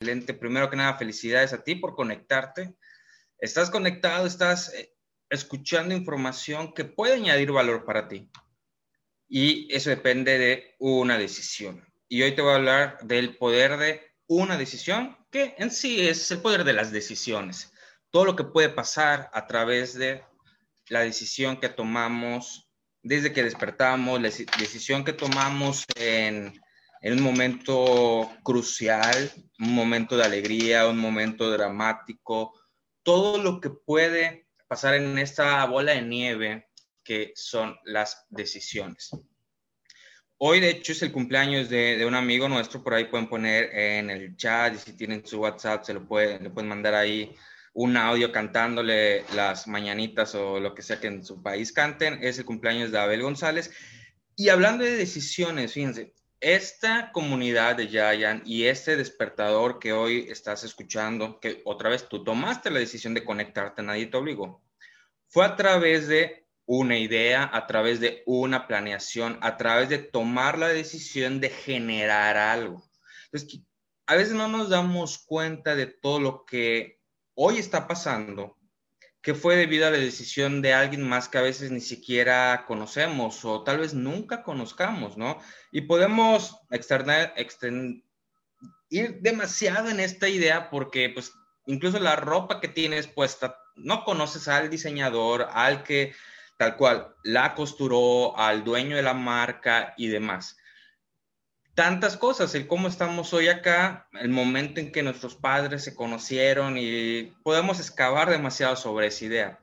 excelente. 0.00 0.32
Primero 0.32 0.70
que 0.70 0.76
nada, 0.76 0.96
felicidades 0.96 1.52
a 1.52 1.62
ti 1.62 1.74
por 1.74 1.94
conectarte. 1.94 2.74
Estás 3.38 3.68
conectado, 3.68 4.26
estás 4.26 4.72
eh, 4.72 4.94
escuchando 5.28 5.94
información 5.94 6.72
que 6.72 6.86
puede 6.86 7.14
añadir 7.14 7.52
valor 7.52 7.84
para 7.84 8.08
ti. 8.08 8.30
Y 9.28 9.72
eso 9.74 9.90
depende 9.90 10.38
de 10.38 10.74
una 10.78 11.18
decisión. 11.18 11.86
Y 12.08 12.22
hoy 12.22 12.34
te 12.34 12.40
voy 12.40 12.52
a 12.52 12.56
hablar 12.56 12.98
del 13.02 13.36
poder 13.36 13.76
de 13.76 14.00
una 14.26 14.56
decisión, 14.56 15.18
que 15.30 15.54
en 15.58 15.70
sí 15.70 16.08
es 16.08 16.30
el 16.30 16.40
poder 16.40 16.64
de 16.64 16.72
las 16.72 16.92
decisiones. 16.92 17.70
Todo 18.10 18.24
lo 18.24 18.36
que 18.36 18.44
puede 18.44 18.70
pasar 18.70 19.28
a 19.34 19.46
través 19.46 19.94
de 19.94 20.24
la 20.88 21.00
decisión 21.00 21.60
que 21.60 21.68
tomamos 21.68 22.70
desde 23.02 23.34
que 23.34 23.44
despertamos, 23.44 24.20
la 24.20 24.30
decisión 24.30 25.04
que 25.04 25.12
tomamos 25.12 25.84
en, 25.96 26.58
en 27.00 27.14
un 27.14 27.22
momento 27.22 28.30
crucial, 28.42 29.32
un 29.58 29.74
momento 29.74 30.16
de 30.16 30.24
alegría, 30.24 30.86
un 30.86 30.98
momento 30.98 31.50
dramático, 31.50 32.52
todo 33.02 33.42
lo 33.42 33.60
que 33.60 33.70
puede 33.70 34.48
pasar 34.68 34.94
en 34.94 35.18
esta 35.18 35.64
bola 35.66 35.92
de 35.92 36.02
nieve 36.02 36.68
que 37.02 37.32
son 37.34 37.76
las 37.84 38.26
decisiones. 38.28 39.10
Hoy, 40.42 40.60
de 40.60 40.70
hecho, 40.70 40.92
es 40.92 41.02
el 41.02 41.12
cumpleaños 41.12 41.68
de, 41.68 42.04
un 42.06 42.14
amigo 42.14 42.48
nuestro, 42.48 42.82
por 42.82 42.94
ahí 42.94 43.04
pueden 43.06 43.28
poner 43.28 43.74
en 43.74 44.10
el 44.10 44.36
chat 44.36 44.74
y 44.74 44.78
si 44.78 44.96
tienen 44.96 45.26
su 45.26 45.40
WhatsApp 45.40 45.84
se 45.84 45.92
lo 45.92 46.06
pueden, 46.06 46.42
le 46.42 46.50
pueden 46.50 46.68
mandar 46.68 46.94
ahí 46.94 47.34
un 47.74 47.96
audio 47.96 48.32
cantándole 48.32 49.24
las 49.34 49.68
mañanitas 49.68 50.34
o 50.34 50.58
lo 50.58 50.74
que 50.74 50.82
sea 50.82 50.98
que 50.98 51.08
en 51.08 51.24
su 51.24 51.42
país 51.42 51.72
canten. 51.72 52.22
Es 52.22 52.38
el 52.38 52.44
cumpleaños 52.44 52.90
de 52.90 52.98
Abel 52.98 53.22
González. 53.22 53.70
Y 54.34 54.48
hablando 54.48 54.84
de 54.84 54.96
decisiones, 54.96 55.74
fíjense, 55.74 56.14
esta 56.40 57.12
comunidad 57.12 57.76
de 57.76 57.88
Giant 57.88 58.46
y 58.46 58.66
este 58.66 58.96
despertador 58.96 59.78
que 59.78 59.92
hoy 59.92 60.26
estás 60.30 60.64
escuchando, 60.64 61.38
que 61.38 61.60
otra 61.64 61.90
vez 61.90 62.08
tú 62.08 62.24
tomaste 62.24 62.70
la 62.70 62.78
decisión 62.78 63.12
de 63.14 63.24
conectarte, 63.24 63.82
nadie 63.82 64.06
te 64.06 64.16
obligó, 64.16 64.62
fue 65.28 65.44
a 65.44 65.54
través 65.54 66.08
de 66.08 66.46
una 66.64 66.96
idea, 66.96 67.50
a 67.52 67.66
través 67.66 68.00
de 68.00 68.22
una 68.26 68.66
planeación, 68.66 69.38
a 69.42 69.56
través 69.56 69.88
de 69.88 69.98
tomar 69.98 70.58
la 70.58 70.68
decisión 70.68 71.40
de 71.40 71.50
generar 71.50 72.36
algo. 72.36 72.82
Entonces, 73.26 73.60
a 74.06 74.14
veces 74.14 74.34
no 74.34 74.48
nos 74.48 74.70
damos 74.70 75.18
cuenta 75.18 75.74
de 75.74 75.86
todo 75.86 76.20
lo 76.20 76.44
que 76.44 77.00
hoy 77.34 77.58
está 77.58 77.86
pasando 77.86 78.56
que 79.22 79.34
fue 79.34 79.56
debido 79.56 79.86
a 79.86 79.90
la 79.90 79.98
decisión 79.98 80.62
de 80.62 80.72
alguien 80.72 81.02
más 81.02 81.28
que 81.28 81.38
a 81.38 81.42
veces 81.42 81.70
ni 81.70 81.80
siquiera 81.80 82.64
conocemos 82.66 83.44
o 83.44 83.62
tal 83.62 83.78
vez 83.78 83.92
nunca 83.92 84.42
conozcamos, 84.42 85.16
¿no? 85.16 85.38
Y 85.70 85.82
podemos 85.82 86.56
externar, 86.70 87.34
ir 88.88 89.20
demasiado 89.20 89.90
en 89.90 90.00
esta 90.00 90.28
idea 90.28 90.70
porque 90.70 91.10
pues 91.10 91.32
incluso 91.66 91.98
la 91.98 92.16
ropa 92.16 92.60
que 92.60 92.68
tienes 92.68 93.06
puesta, 93.06 93.56
no 93.76 94.04
conoces 94.04 94.48
al 94.48 94.70
diseñador, 94.70 95.48
al 95.52 95.82
que 95.82 96.14
tal 96.56 96.76
cual 96.76 97.14
la 97.22 97.54
costuró, 97.54 98.36
al 98.38 98.64
dueño 98.64 98.96
de 98.96 99.02
la 99.02 99.14
marca 99.14 99.94
y 99.96 100.08
demás 100.08 100.59
tantas 101.80 102.18
cosas, 102.18 102.54
el 102.54 102.66
cómo 102.66 102.88
estamos 102.88 103.32
hoy 103.32 103.48
acá, 103.48 104.06
el 104.12 104.28
momento 104.28 104.80
en 104.80 104.92
que 104.92 105.02
nuestros 105.02 105.34
padres 105.34 105.82
se 105.82 105.94
conocieron 105.94 106.76
y 106.76 107.32
podemos 107.42 107.80
excavar 107.80 108.28
demasiado 108.28 108.76
sobre 108.76 109.06
esa 109.06 109.24
idea. 109.24 109.60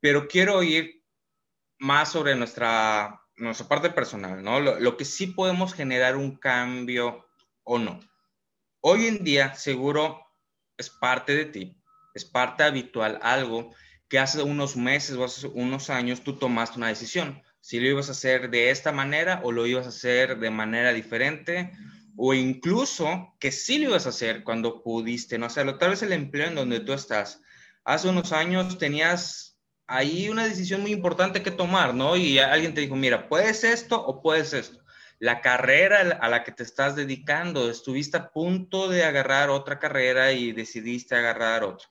Pero 0.00 0.28
quiero 0.28 0.62
ir 0.62 1.04
más 1.78 2.10
sobre 2.10 2.34
nuestra, 2.36 3.20
nuestra 3.36 3.68
parte 3.68 3.90
personal, 3.90 4.42
¿no? 4.42 4.60
Lo 4.60 4.96
que 4.96 5.04
sí 5.04 5.26
podemos 5.26 5.74
generar 5.74 6.16
un 6.16 6.36
cambio 6.36 7.26
o 7.64 7.78
no. 7.78 8.00
Hoy 8.80 9.06
en 9.06 9.22
día, 9.22 9.52
seguro, 9.52 10.22
es 10.78 10.88
parte 10.88 11.36
de 11.36 11.44
ti, 11.44 11.76
es 12.14 12.24
parte 12.24 12.62
habitual, 12.62 13.18
algo 13.20 13.74
que 14.08 14.18
hace 14.18 14.42
unos 14.42 14.74
meses 14.74 15.16
o 15.16 15.24
hace 15.24 15.46
unos 15.48 15.90
años 15.90 16.22
tú 16.22 16.32
tomaste 16.32 16.78
una 16.78 16.88
decisión 16.88 17.42
si 17.60 17.80
lo 17.80 17.88
ibas 17.88 18.08
a 18.08 18.12
hacer 18.12 18.50
de 18.50 18.70
esta 18.70 18.92
manera 18.92 19.40
o 19.44 19.52
lo 19.52 19.66
ibas 19.66 19.86
a 19.86 19.90
hacer 19.90 20.38
de 20.38 20.50
manera 20.50 20.92
diferente 20.92 21.72
o 22.16 22.34
incluso 22.34 23.34
que 23.38 23.52
sí 23.52 23.78
lo 23.78 23.90
ibas 23.90 24.06
a 24.06 24.08
hacer 24.08 24.42
cuando 24.42 24.82
pudiste 24.82 25.38
no 25.38 25.46
hacerlo. 25.46 25.78
Tal 25.78 25.90
vez 25.90 26.02
el 26.02 26.12
empleo 26.12 26.48
en 26.48 26.56
donde 26.56 26.80
tú 26.80 26.92
estás. 26.92 27.40
Hace 27.84 28.08
unos 28.08 28.32
años 28.32 28.76
tenías 28.76 29.56
ahí 29.86 30.28
una 30.28 30.44
decisión 30.44 30.82
muy 30.82 30.92
importante 30.92 31.42
que 31.42 31.52
tomar, 31.52 31.94
¿no? 31.94 32.16
Y 32.16 32.40
alguien 32.40 32.74
te 32.74 32.80
dijo, 32.80 32.96
mira, 32.96 33.28
puedes 33.28 33.62
esto 33.62 34.04
o 34.04 34.20
puedes 34.20 34.52
esto. 34.52 34.84
La 35.20 35.40
carrera 35.40 36.18
a 36.20 36.28
la 36.28 36.42
que 36.42 36.52
te 36.52 36.64
estás 36.64 36.96
dedicando, 36.96 37.70
estuviste 37.70 38.16
a 38.16 38.30
punto 38.30 38.88
de 38.88 39.04
agarrar 39.04 39.48
otra 39.48 39.78
carrera 39.78 40.32
y 40.32 40.52
decidiste 40.52 41.14
agarrar 41.14 41.62
otra. 41.62 41.88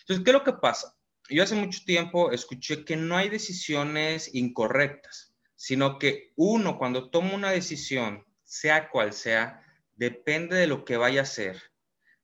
Entonces, 0.00 0.24
¿qué 0.24 0.30
es 0.30 0.34
lo 0.34 0.44
que 0.44 0.54
pasa? 0.54 0.95
Yo 1.28 1.42
hace 1.42 1.54
mucho 1.54 1.80
tiempo 1.84 2.30
escuché 2.30 2.84
que 2.84 2.96
no 2.96 3.16
hay 3.16 3.28
decisiones 3.28 4.34
incorrectas, 4.34 5.34
sino 5.54 5.98
que 5.98 6.32
uno 6.36 6.78
cuando 6.78 7.10
toma 7.10 7.34
una 7.34 7.50
decisión, 7.50 8.24
sea 8.44 8.90
cual 8.90 9.12
sea, 9.12 9.62
depende 9.94 10.56
de 10.56 10.66
lo 10.66 10.84
que 10.84 10.96
vaya 10.96 11.20
a 11.20 11.24
hacer. 11.24 11.60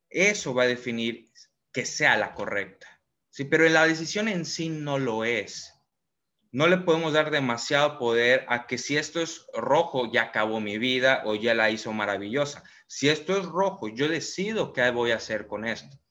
Eso 0.09 0.55
va 0.55 0.65
a 0.65 0.69
definir 0.69 1.33
que 1.73 1.87
sea 1.87 2.17
la 2.17 2.35
correcta. 2.35 3.01
Sí, 3.31 3.45
pero 3.45 3.69
la 3.69 3.87
decisión 3.87 4.29
en 4.29 4.45
sí 4.45 4.69
no 4.69 4.99
lo 4.99 5.25
es. 5.25 5.73
No 6.51 6.67
le 6.67 6.77
podemos 6.77 7.15
dar 7.15 7.31
demasiado 7.31 7.99
poder 7.99 8.45
a 8.49 8.67
que 8.67 8.77
si 8.77 8.99
esto 8.99 9.23
es 9.23 9.47
rojo, 9.55 10.13
ya 10.13 10.25
acabó 10.25 10.61
mi 10.61 10.77
vida 10.77 11.23
o 11.25 11.35
ya 11.35 11.55
la 11.55 11.71
hizo 11.71 11.95
maravillosa. 11.95 12.63
Si 12.87 13.09
esto 13.09 13.39
es 13.39 13.47
rojo, 13.47 13.89
yo 13.89 14.07
decido 14.07 14.75
qué 14.75 14.91
voy 14.91 15.13
a 15.13 15.17
hacer 15.17 15.47
con 15.47 15.65
esto. 15.65 16.02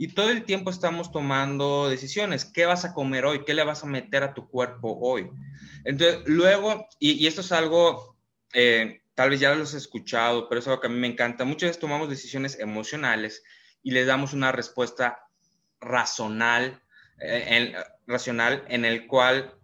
Y 0.00 0.08
todo 0.08 0.30
el 0.30 0.44
tiempo 0.44 0.70
estamos 0.70 1.12
tomando 1.12 1.90
decisiones. 1.90 2.46
¿Qué 2.46 2.64
vas 2.64 2.86
a 2.86 2.94
comer 2.94 3.26
hoy? 3.26 3.44
¿Qué 3.44 3.52
le 3.52 3.64
vas 3.64 3.84
a 3.84 3.86
meter 3.86 4.22
a 4.22 4.32
tu 4.32 4.48
cuerpo 4.48 4.98
hoy? 4.98 5.28
Entonces, 5.84 6.20
luego, 6.24 6.88
y, 6.98 7.26
esto 7.26 7.42
es 7.42 7.52
algo, 7.52 8.16
eh, 8.54 9.02
tal 9.14 9.28
vez 9.28 9.40
ya 9.40 9.54
lo 9.54 9.62
has 9.62 9.74
escuchado, 9.74 10.48
pero 10.48 10.60
es 10.60 10.66
algo 10.66 10.80
que 10.80 10.86
a 10.86 10.90
mí 10.90 10.98
me 10.98 11.06
encanta. 11.06 11.44
Muchas 11.44 11.68
veces 11.68 11.80
tomamos 11.80 12.08
decisiones 12.08 12.58
emocionales 12.58 13.42
y 13.82 13.90
les 13.90 14.06
damos 14.06 14.32
una 14.32 14.52
respuesta 14.52 15.18
racional, 15.82 16.82
eh, 17.20 17.74
racional 18.06 18.64
en 18.68 18.86
el 18.86 19.06
cual 19.06 19.54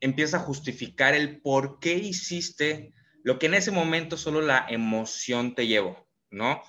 empieza 0.00 0.38
a 0.38 0.40
justificar 0.40 1.14
el 1.14 1.40
por 1.40 1.78
qué 1.78 1.94
hiciste 1.94 2.94
lo 3.22 3.38
que 3.38 3.46
en 3.46 3.54
ese 3.54 3.70
momento 3.70 4.16
solo 4.16 4.40
la 4.40 4.66
emoción 4.68 5.54
te 5.54 5.68
llevó, 5.68 6.08
¿no? 6.30 6.64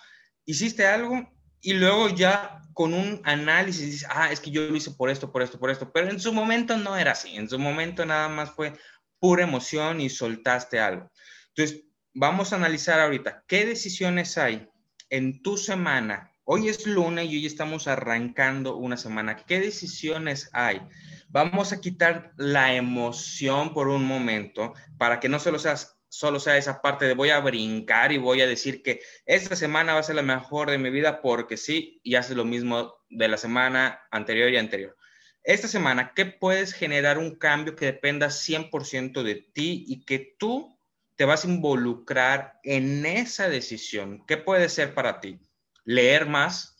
Hiciste 0.46 0.86
algo 0.86 1.28
y 1.62 1.74
luego 1.74 2.09
ya 2.09 2.62
con 2.74 2.94
un 2.94 3.22
análisis 3.25 3.86
dices, 3.86 4.08
ah, 4.09 4.31
es 4.31 4.40
que 4.40 4.52
yo 4.52 4.62
lo 4.70 4.75
hice 4.75 4.92
por 4.92 5.09
esto, 5.09 5.31
por 5.31 5.42
esto, 5.42 5.59
por 5.59 5.70
esto, 5.70 5.92
pero 5.92 6.09
en 6.09 6.20
su 6.20 6.31
momento 6.31 6.78
no 6.78 6.96
era 6.96 7.12
así, 7.12 7.36
en 7.36 7.50
su 7.50 7.59
momento 7.59 8.06
nada 8.06 8.30
más 8.30 8.52
fue 8.52 8.74
pura 9.20 9.44
emoción 9.44 10.00
y 10.00 10.09
soltaste 10.09 10.80
algo. 10.80 11.12
Entonces, 11.50 11.84
vamos 12.14 12.53
a 12.53 12.56
analizar 12.56 13.00
ahorita, 13.00 13.44
¿qué 13.48 13.66
decisiones 13.66 14.38
hay 14.38 14.68
en 15.09 15.42
tu 15.42 15.58
semana? 15.58 16.31
Hoy 16.46 16.69
es 16.69 16.88
lunes 16.88 17.25
y 17.25 17.36
hoy 17.36 17.46
estamos 17.46 17.88
arrancando 17.88 18.78
una 18.78 18.98
semana. 18.98 19.36
¿Qué 19.36 19.59
decisiones 19.59 20.50
hay? 20.53 20.81
Vamos 21.29 21.73
a 21.73 21.79
quitar 21.79 22.34
la 22.38 22.73
emoción 22.73 23.73
por 23.73 23.88
un 23.88 24.03
momento 24.03 24.73
para 24.97 25.19
que 25.19 25.29
no 25.29 25.40
solo 25.40 25.59
seas 25.59 26.00
solo 26.09 26.40
sea 26.40 26.57
esa 26.57 26.81
parte 26.81 27.06
de 27.06 27.13
voy 27.13 27.29
a 27.29 27.40
brincar 27.40 28.12
y 28.12 28.17
voy 28.17 28.41
a 28.41 28.47
decir 28.47 28.81
que 28.81 29.00
esta 29.25 29.56
semana 29.56 29.94
va 29.94 30.00
a 30.00 30.03
ser 30.03 30.16
la 30.16 30.23
mejor 30.23 30.72
de 30.72 30.79
mi 30.79 30.89
vida 30.89 31.22
porque 31.22 31.56
sí, 31.56 32.01
y 32.03 32.16
haces 32.16 32.35
lo 32.35 32.45
mismo 32.45 32.95
de 33.09 33.28
la 33.28 33.38
semana 33.38 34.01
anterior 34.12 34.50
y 34.50 34.57
anterior. 34.57 34.97
Esta 35.44 35.68
semana, 35.68 36.13
¿qué 36.16 36.25
puedes 36.25 36.73
generar 36.73 37.18
un 37.18 37.35
cambio 37.38 37.75
que 37.75 37.85
dependa 37.85 38.29
100% 38.29 39.23
de 39.23 39.35
ti 39.35 39.85
y 39.88 40.03
que 40.03 40.35
tú 40.38 40.78
te 41.16 41.25
vas 41.25 41.45
a 41.45 41.47
involucrar 41.47 42.59
en 42.63 43.06
esa 43.06 43.47
decisión? 43.47 44.25
¿Qué 44.25 44.38
puede 44.38 44.68
ser 44.68 44.94
para 44.94 45.19
ti? 45.19 45.39
Leer 45.85 46.25
más, 46.25 46.75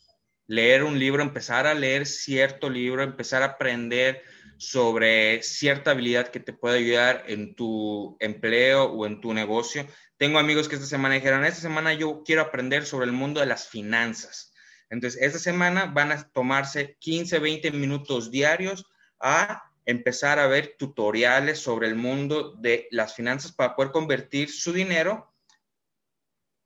leer 0.48 0.84
un 0.84 0.98
libro, 0.98 1.22
empezar 1.22 1.68
a 1.68 1.74
leer 1.74 2.06
cierto 2.06 2.70
libro, 2.70 3.04
empezar 3.04 3.44
a 3.44 3.46
aprender 3.54 4.24
sobre 4.60 5.42
cierta 5.42 5.92
habilidad 5.92 6.28
que 6.28 6.42
te 6.42 6.52
puede 6.52 6.80
ayudar 6.80 7.24
en 7.28 7.56
tu 7.56 8.18
empleo 8.20 8.92
o 8.92 9.06
en 9.06 9.22
tu 9.22 9.34
negocio. 9.34 9.88
Tengo 10.18 10.38
amigos 10.38 10.68
que 10.68 10.76
esta 10.76 10.86
semana 10.86 11.16
dijeron, 11.16 11.46
esta 11.46 11.62
semana 11.62 11.94
yo 11.94 12.24
quiero 12.26 12.42
aprender 12.42 12.86
sobre 12.86 13.06
el 13.06 13.14
mundo 13.14 13.40
de 13.40 13.46
las 13.46 13.70
finanzas. 13.70 14.54
Entonces, 14.90 15.22
esta 15.22 15.40
semana 15.40 15.86
van 15.86 16.12
a 16.12 16.30
tomarse 16.32 16.98
15, 17.00 17.40
20 17.40 17.72
minutos 17.72 18.32
diarios 18.32 18.86
a 19.22 19.64
empezar 19.86 20.40
a 20.40 20.48
ver 20.48 20.76
tutoriales 20.78 21.60
sobre 21.60 21.88
el 21.88 21.96
mundo 21.96 22.54
de 22.58 22.90
las 22.92 23.16
finanzas 23.16 23.54
para 23.54 23.78
poder 23.78 23.94
convertir 23.94 24.52
su 24.52 24.74
dinero 24.74 25.34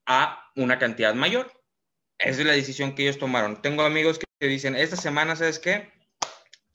a 0.07 0.51
una 0.55 0.79
cantidad 0.79 1.13
mayor. 1.13 1.51
Esa 2.17 2.41
es 2.41 2.47
la 2.47 2.53
decisión 2.53 2.95
que 2.95 3.03
ellos 3.03 3.19
tomaron. 3.19 3.61
Tengo 3.61 3.83
amigos 3.83 4.19
que 4.39 4.47
dicen, 4.47 4.75
esta 4.75 4.95
semana, 4.95 5.35
¿sabes 5.35 5.59
qué? 5.59 5.92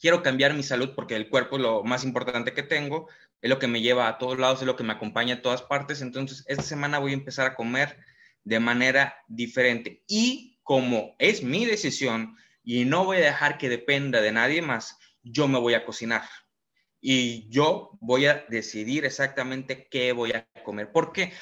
Quiero 0.01 0.23
cambiar 0.23 0.55
mi 0.55 0.63
salud 0.63 0.91
porque 0.95 1.17
el 1.17 1.29
cuerpo 1.29 1.57
es 1.57 1.63
lo 1.63 1.83
más 1.85 2.05
importante 2.05 2.53
que 2.53 2.63
tengo, 2.63 3.09
es 3.41 3.51
lo 3.51 3.59
que 3.59 3.69
me 3.69 3.81
lleva 3.81 4.09
a 4.09 4.19
todos 4.19 4.39
lados, 4.39 4.61
es 4.61 4.67
lo 4.67 4.77
que 4.77 4.85
me 4.85 4.93
acompaña 4.93 5.37
a 5.37 5.43
todas 5.43 5.63
partes. 5.63 6.03
Entonces, 6.03 6.45
esta 6.49 6.63
semana 6.63 6.99
voy 6.99 7.13
a 7.13 7.15
empezar 7.15 7.47
a 7.47 7.55
comer 7.55 7.99
de 8.45 8.61
manera 8.61 9.17
diferente. 9.29 10.03
Y 10.07 10.59
como 10.63 11.15
es 11.19 11.43
mi 11.43 11.67
decisión 11.67 12.37
y 12.63 12.85
no 12.85 13.05
voy 13.05 13.19
a 13.19 13.21
dejar 13.21 13.59
que 13.59 13.69
dependa 13.69 14.21
de 14.21 14.33
nadie 14.33 14.63
más, 14.63 14.99
yo 15.23 15.49
me 15.49 15.59
voy 15.59 15.75
a 15.75 15.85
cocinar 15.85 16.23
y 17.01 17.49
yo 17.49 17.97
voy 18.01 18.27
a 18.27 18.45
decidir 18.49 19.05
exactamente 19.05 19.89
qué 19.91 20.13
voy 20.13 20.33
a 20.33 20.49
comer. 20.65 20.91
¿Por 20.93 21.13
qué? 21.13 21.33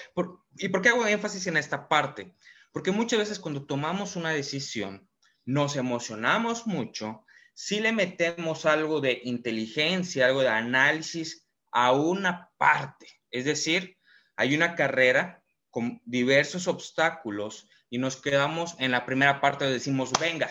¿Y 0.58 0.68
por 0.68 0.82
qué 0.82 0.90
hago 0.90 1.06
énfasis 1.06 1.46
en 1.46 1.56
esta 1.56 1.88
parte? 1.88 2.34
Porque 2.72 2.90
muchas 2.90 3.18
veces 3.18 3.38
cuando 3.38 3.64
tomamos 3.64 4.16
una 4.16 4.30
decisión, 4.30 5.08
nos 5.44 5.76
emocionamos 5.76 6.66
mucho, 6.66 7.24
si 7.58 7.80
le 7.80 7.90
metemos 7.90 8.66
algo 8.66 9.00
de 9.00 9.18
inteligencia, 9.24 10.26
algo 10.26 10.42
de 10.42 10.48
análisis 10.50 11.48
a 11.72 11.92
una 11.92 12.50
parte. 12.58 13.08
Es 13.30 13.46
decir, 13.46 13.96
hay 14.36 14.54
una 14.54 14.74
carrera 14.74 15.42
con 15.70 16.02
diversos 16.04 16.68
obstáculos 16.68 17.66
y 17.88 17.96
nos 17.96 18.20
quedamos 18.20 18.76
en 18.78 18.90
la 18.90 19.06
primera 19.06 19.40
parte 19.40 19.64
decimos, 19.64 20.12
venga, 20.20 20.50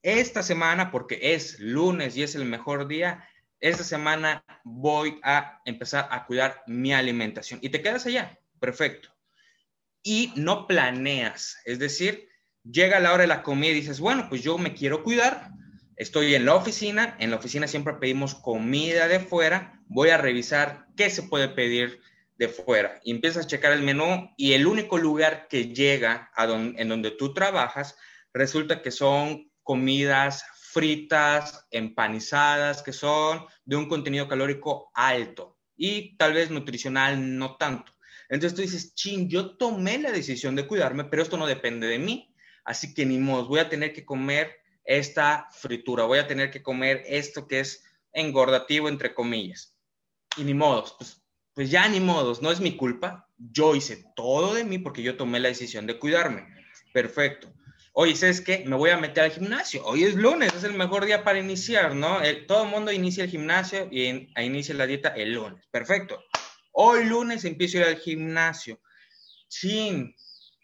esta 0.00 0.44
semana, 0.44 0.92
porque 0.92 1.34
es 1.34 1.58
lunes 1.58 2.16
y 2.16 2.22
es 2.22 2.36
el 2.36 2.44
mejor 2.44 2.86
día, 2.86 3.28
esta 3.58 3.82
semana 3.82 4.44
voy 4.62 5.18
a 5.24 5.60
empezar 5.64 6.06
a 6.08 6.24
cuidar 6.24 6.62
mi 6.68 6.94
alimentación. 6.94 7.58
Y 7.62 7.70
te 7.70 7.82
quedas 7.82 8.06
allá, 8.06 8.38
perfecto. 8.60 9.08
Y 10.04 10.32
no 10.36 10.68
planeas, 10.68 11.58
es 11.64 11.80
decir, 11.80 12.28
llega 12.62 13.00
la 13.00 13.12
hora 13.12 13.22
de 13.22 13.26
la 13.26 13.42
comida 13.42 13.72
y 13.72 13.80
dices, 13.80 13.98
bueno, 13.98 14.28
pues 14.28 14.40
yo 14.44 14.56
me 14.56 14.72
quiero 14.72 15.02
cuidar, 15.02 15.50
estoy 15.98 16.34
en 16.34 16.46
la 16.46 16.54
oficina, 16.54 17.16
en 17.18 17.30
la 17.30 17.36
oficina 17.36 17.66
siempre 17.66 17.94
pedimos 17.94 18.34
comida 18.34 19.08
de 19.08 19.20
fuera, 19.20 19.82
voy 19.88 20.10
a 20.10 20.16
revisar 20.16 20.86
qué 20.96 21.10
se 21.10 21.24
puede 21.24 21.48
pedir 21.48 22.00
de 22.38 22.48
fuera. 22.48 23.00
Y 23.04 23.10
empiezas 23.10 23.44
a 23.44 23.48
checar 23.48 23.72
el 23.72 23.82
menú 23.82 24.32
y 24.36 24.52
el 24.52 24.66
único 24.66 24.96
lugar 24.96 25.48
que 25.48 25.74
llega 25.74 26.30
a 26.34 26.44
en 26.44 26.88
donde 26.88 27.10
tú 27.10 27.34
trabajas 27.34 27.96
resulta 28.32 28.80
que 28.80 28.92
son 28.92 29.50
comidas 29.64 30.44
fritas, 30.70 31.66
empanizadas, 31.72 32.82
que 32.82 32.92
son 32.92 33.44
de 33.64 33.76
un 33.76 33.88
contenido 33.88 34.28
calórico 34.28 34.90
alto 34.94 35.58
y 35.76 36.16
tal 36.16 36.34
vez 36.34 36.50
nutricional 36.50 37.36
no 37.36 37.56
tanto. 37.56 37.92
Entonces 38.28 38.54
tú 38.54 38.62
dices, 38.62 38.94
chin, 38.94 39.28
yo 39.28 39.56
tomé 39.56 39.98
la 39.98 40.12
decisión 40.12 40.54
de 40.54 40.66
cuidarme, 40.66 41.04
pero 41.04 41.22
esto 41.22 41.36
no 41.36 41.46
depende 41.46 41.88
de 41.88 41.98
mí. 41.98 42.34
Así 42.64 42.94
que 42.94 43.06
ni 43.06 43.18
modo, 43.18 43.48
voy 43.48 43.60
a 43.60 43.68
tener 43.68 43.92
que 43.92 44.04
comer 44.04 44.57
esta 44.88 45.48
fritura, 45.52 46.04
voy 46.04 46.18
a 46.18 46.26
tener 46.26 46.50
que 46.50 46.62
comer 46.62 47.04
esto 47.06 47.46
que 47.46 47.60
es 47.60 47.84
engordativo, 48.12 48.88
entre 48.88 49.14
comillas. 49.14 49.76
Y 50.38 50.44
ni 50.44 50.54
modos, 50.54 50.94
pues, 50.96 51.22
pues 51.52 51.70
ya 51.70 51.86
ni 51.88 52.00
modos, 52.00 52.40
no 52.40 52.50
es 52.50 52.58
mi 52.58 52.74
culpa. 52.74 53.28
Yo 53.36 53.76
hice 53.76 54.06
todo 54.16 54.54
de 54.54 54.64
mí 54.64 54.78
porque 54.78 55.02
yo 55.02 55.16
tomé 55.18 55.40
la 55.40 55.48
decisión 55.48 55.86
de 55.86 55.98
cuidarme. 55.98 56.46
Perfecto. 56.94 57.52
Oye, 57.92 58.16
¿sabes 58.16 58.40
qué? 58.40 58.64
Me 58.66 58.76
voy 58.76 58.88
a 58.88 58.96
meter 58.96 59.24
al 59.24 59.30
gimnasio. 59.30 59.84
Hoy 59.84 60.04
es 60.04 60.14
lunes, 60.14 60.54
es 60.54 60.64
el 60.64 60.72
mejor 60.72 61.04
día 61.04 61.22
para 61.22 61.38
iniciar, 61.38 61.94
¿no? 61.94 62.20
todo 62.46 62.64
el 62.64 62.70
mundo 62.70 62.90
inicia 62.90 63.24
el 63.24 63.30
gimnasio 63.30 63.88
y 63.90 64.30
inicia 64.38 64.74
la 64.74 64.86
dieta 64.86 65.10
el 65.10 65.34
lunes. 65.34 65.66
Perfecto. 65.70 66.24
Hoy 66.72 67.04
lunes 67.04 67.44
empiezo 67.44 67.78
a 67.80 67.88
al 67.88 67.98
gimnasio. 67.98 68.80
Sí, 69.48 70.14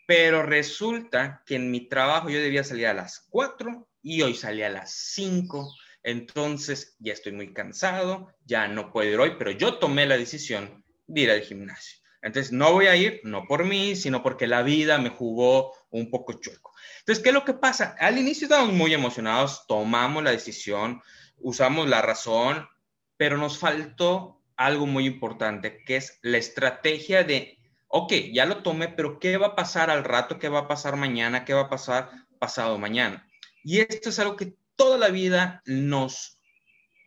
pero 0.06 0.42
resulta 0.42 1.42
que 1.44 1.56
en 1.56 1.70
mi 1.70 1.88
trabajo 1.88 2.30
yo 2.30 2.38
debía 2.38 2.64
salir 2.64 2.86
a 2.86 2.94
las 2.94 3.26
4 3.28 3.86
y 4.04 4.22
hoy 4.22 4.34
salí 4.34 4.62
a 4.62 4.68
las 4.68 4.92
5. 4.92 5.74
Entonces 6.04 6.94
ya 7.00 7.14
estoy 7.14 7.32
muy 7.32 7.52
cansado, 7.52 8.32
ya 8.44 8.68
no 8.68 8.92
puedo 8.92 9.10
ir 9.10 9.18
hoy, 9.18 9.32
pero 9.38 9.50
yo 9.50 9.78
tomé 9.78 10.06
la 10.06 10.18
decisión 10.18 10.84
de 11.06 11.22
ir 11.22 11.30
al 11.30 11.40
gimnasio. 11.40 11.98
Entonces 12.22 12.52
no 12.52 12.72
voy 12.72 12.86
a 12.86 12.96
ir, 12.96 13.20
no 13.24 13.44
por 13.48 13.64
mí, 13.64 13.96
sino 13.96 14.22
porque 14.22 14.46
la 14.46 14.62
vida 14.62 14.98
me 14.98 15.08
jugó 15.08 15.72
un 15.90 16.10
poco 16.10 16.34
chueco. 16.34 16.72
Entonces, 17.00 17.22
¿qué 17.22 17.30
es 17.30 17.34
lo 17.34 17.44
que 17.44 17.54
pasa? 17.54 17.96
Al 17.98 18.18
inicio 18.18 18.44
estábamos 18.46 18.74
muy 18.74 18.94
emocionados, 18.94 19.66
tomamos 19.66 20.22
la 20.22 20.30
decisión, 20.30 21.02
usamos 21.38 21.88
la 21.88 22.00
razón, 22.00 22.68
pero 23.16 23.36
nos 23.36 23.58
faltó 23.58 24.42
algo 24.56 24.86
muy 24.86 25.06
importante, 25.06 25.82
que 25.84 25.96
es 25.96 26.18
la 26.22 26.38
estrategia 26.38 27.24
de 27.24 27.58
ok, 27.88 28.12
ya 28.32 28.44
lo 28.44 28.62
tomé, 28.62 28.88
pero 28.88 29.18
¿qué 29.18 29.36
va 29.36 29.48
a 29.48 29.54
pasar 29.54 29.88
al 29.88 30.04
rato? 30.04 30.38
¿Qué 30.38 30.48
va 30.48 30.60
a 30.60 30.68
pasar 30.68 30.96
mañana? 30.96 31.44
¿Qué 31.44 31.54
va 31.54 31.62
a 31.62 31.70
pasar 31.70 32.10
pasado 32.40 32.78
mañana? 32.78 33.24
Y 33.64 33.80
esto 33.80 34.10
es 34.10 34.18
algo 34.20 34.36
que 34.36 34.54
toda 34.76 34.98
la 34.98 35.08
vida 35.08 35.62
nos, 35.66 36.38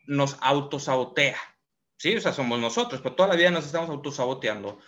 nos 0.06 0.36
autosabotea. 0.40 1.38
Sí, 1.96 2.14
o 2.14 2.20
sea, 2.20 2.32
somos 2.32 2.60
nosotros, 2.60 3.00
pero 3.00 3.14
toda 3.14 3.30
la 3.30 3.36
vida 3.36 3.50
nos 3.50 3.64
estamos 3.64 3.88
autosaboteando 3.88 4.78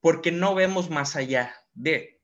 porque 0.00 0.30
no 0.30 0.54
vemos 0.54 0.90
más 0.90 1.16
allá 1.16 1.54
de. 1.72 2.20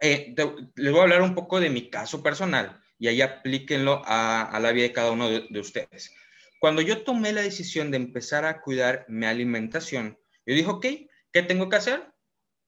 Eh, 0.00 0.34
les 0.74 0.90
voy 0.90 1.00
a 1.00 1.02
hablar 1.04 1.22
un 1.22 1.34
poco 1.34 1.60
de 1.60 1.70
mi 1.70 1.88
caso 1.88 2.22
personal 2.22 2.82
y 2.98 3.06
ahí 3.06 3.20
aplíquenlo 3.20 4.02
a, 4.04 4.58
la 4.60 4.72
vida 4.72 4.88
de 4.88 4.92
cada 4.92 5.12
uno 5.12 5.28
de, 5.28 5.46
de 5.48 5.60
ustedes. 5.60 6.12
Cuando 6.58 6.82
yo 6.82 7.04
tomé 7.04 7.32
la 7.32 7.42
decisión 7.42 7.90
de 7.90 7.98
empezar 7.98 8.44
a 8.44 8.60
cuidar 8.60 9.04
mi 9.08 9.26
alimentación, 9.26 10.18
yo 10.44 10.54
dije, 10.54 10.68
ok, 10.68 10.86
¿qué 11.32 11.42
tengo 11.42 11.68
que 11.68 11.76
hacer? 11.76 12.12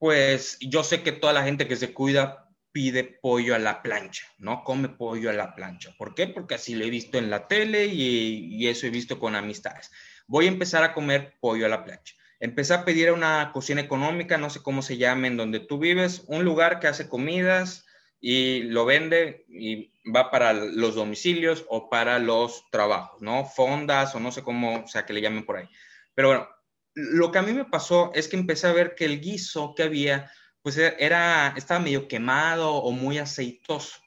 pues 0.04 0.58
yo 0.60 0.84
sé 0.84 1.02
que 1.02 1.12
toda 1.12 1.32
la 1.32 1.44
gente 1.44 1.66
que 1.66 1.76
se 1.76 1.94
cuida 1.94 2.43
pide 2.74 3.04
pollo 3.04 3.54
a 3.54 3.60
la 3.60 3.82
plancha, 3.82 4.26
¿no? 4.38 4.64
Come 4.64 4.88
pollo 4.88 5.30
a 5.30 5.32
la 5.32 5.54
plancha. 5.54 5.94
¿Por 5.96 6.12
qué? 6.12 6.26
Porque 6.26 6.56
así 6.56 6.74
lo 6.74 6.84
he 6.84 6.90
visto 6.90 7.18
en 7.18 7.30
la 7.30 7.46
tele 7.46 7.86
y, 7.86 8.66
eso 8.66 8.88
he 8.88 8.90
visto 8.90 9.20
con 9.20 9.36
amistades. 9.36 9.92
Voy 10.26 10.46
a 10.46 10.48
empezar 10.48 10.82
a 10.82 10.92
comer 10.92 11.36
pollo 11.40 11.66
a 11.66 11.68
la 11.68 11.84
plancha. 11.84 12.16
Empecé 12.40 12.74
a 12.74 12.84
pedir 12.84 13.10
a 13.10 13.12
una 13.12 13.52
cocina 13.52 13.80
económica, 13.80 14.38
no 14.38 14.50
sé 14.50 14.60
cómo 14.60 14.82
se 14.82 14.96
llama, 14.96 15.28
en 15.28 15.36
donde 15.36 15.60
tú 15.60 15.78
vives, 15.78 16.24
un 16.26 16.44
lugar 16.44 16.80
que 16.80 16.88
hace 16.88 17.08
comidas 17.08 17.86
y 18.20 18.64
lo 18.64 18.84
vende 18.84 19.44
y 19.48 19.92
va 20.12 20.32
para 20.32 20.52
los 20.52 20.96
domicilios 20.96 21.64
o 21.68 21.88
para 21.88 22.18
los 22.18 22.68
trabajos, 22.72 23.22
¿no? 23.22 23.44
Fondas 23.44 24.16
o 24.16 24.20
no 24.20 24.32
sé 24.32 24.42
cómo, 24.42 24.82
o 24.82 24.88
sea, 24.88 25.06
que 25.06 25.12
le 25.12 25.20
llamen 25.20 25.46
por 25.46 25.58
ahí. 25.58 25.68
Pero 26.16 26.28
bueno, 26.28 26.48
lo 26.94 27.30
que 27.30 27.38
a 27.38 27.42
mí 27.42 27.52
me 27.52 27.66
pasó 27.66 28.10
es 28.16 28.26
que 28.26 28.36
empecé 28.36 28.66
a 28.66 28.72
ver 28.72 28.96
que 28.96 29.04
el 29.04 29.20
guiso 29.20 29.74
que 29.76 29.84
había, 29.84 30.28
pues 30.64 30.78
era, 30.78 31.52
estaba 31.58 31.78
medio 31.78 32.08
quemado 32.08 32.72
o 32.72 32.90
muy 32.90 33.18
aceitoso. 33.18 33.98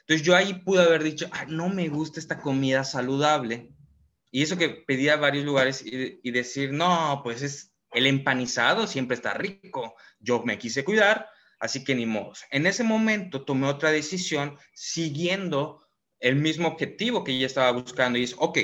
Entonces 0.00 0.26
yo 0.26 0.34
ahí 0.34 0.54
pude 0.54 0.82
haber 0.82 1.04
dicho, 1.04 1.28
ah, 1.30 1.44
no 1.46 1.68
me 1.68 1.88
gusta 1.88 2.18
esta 2.18 2.40
comida 2.40 2.82
saludable. 2.82 3.70
Y 4.32 4.42
eso 4.42 4.58
que 4.58 4.70
pedía 4.70 5.12
a 5.14 5.18
varios 5.18 5.44
lugares 5.44 5.84
y, 5.86 6.30
decir, 6.32 6.72
no, 6.72 7.20
pues 7.22 7.42
es 7.42 7.72
el 7.92 8.08
empanizado 8.08 8.88
siempre 8.88 9.14
está 9.14 9.34
rico. 9.34 9.94
Yo 10.18 10.42
me 10.42 10.58
quise 10.58 10.84
cuidar, 10.84 11.28
así 11.60 11.84
que 11.84 11.94
ni 11.94 12.06
modo. 12.06 12.32
En 12.50 12.66
ese 12.66 12.82
momento 12.82 13.44
tomé 13.44 13.68
otra 13.68 13.92
decisión 13.92 14.58
siguiendo 14.74 15.86
el 16.18 16.34
mismo 16.34 16.66
objetivo 16.66 17.22
que 17.22 17.38
ya 17.38 17.46
estaba 17.46 17.70
buscando 17.70 18.18
y 18.18 18.24
es, 18.24 18.34
ok, 18.36 18.58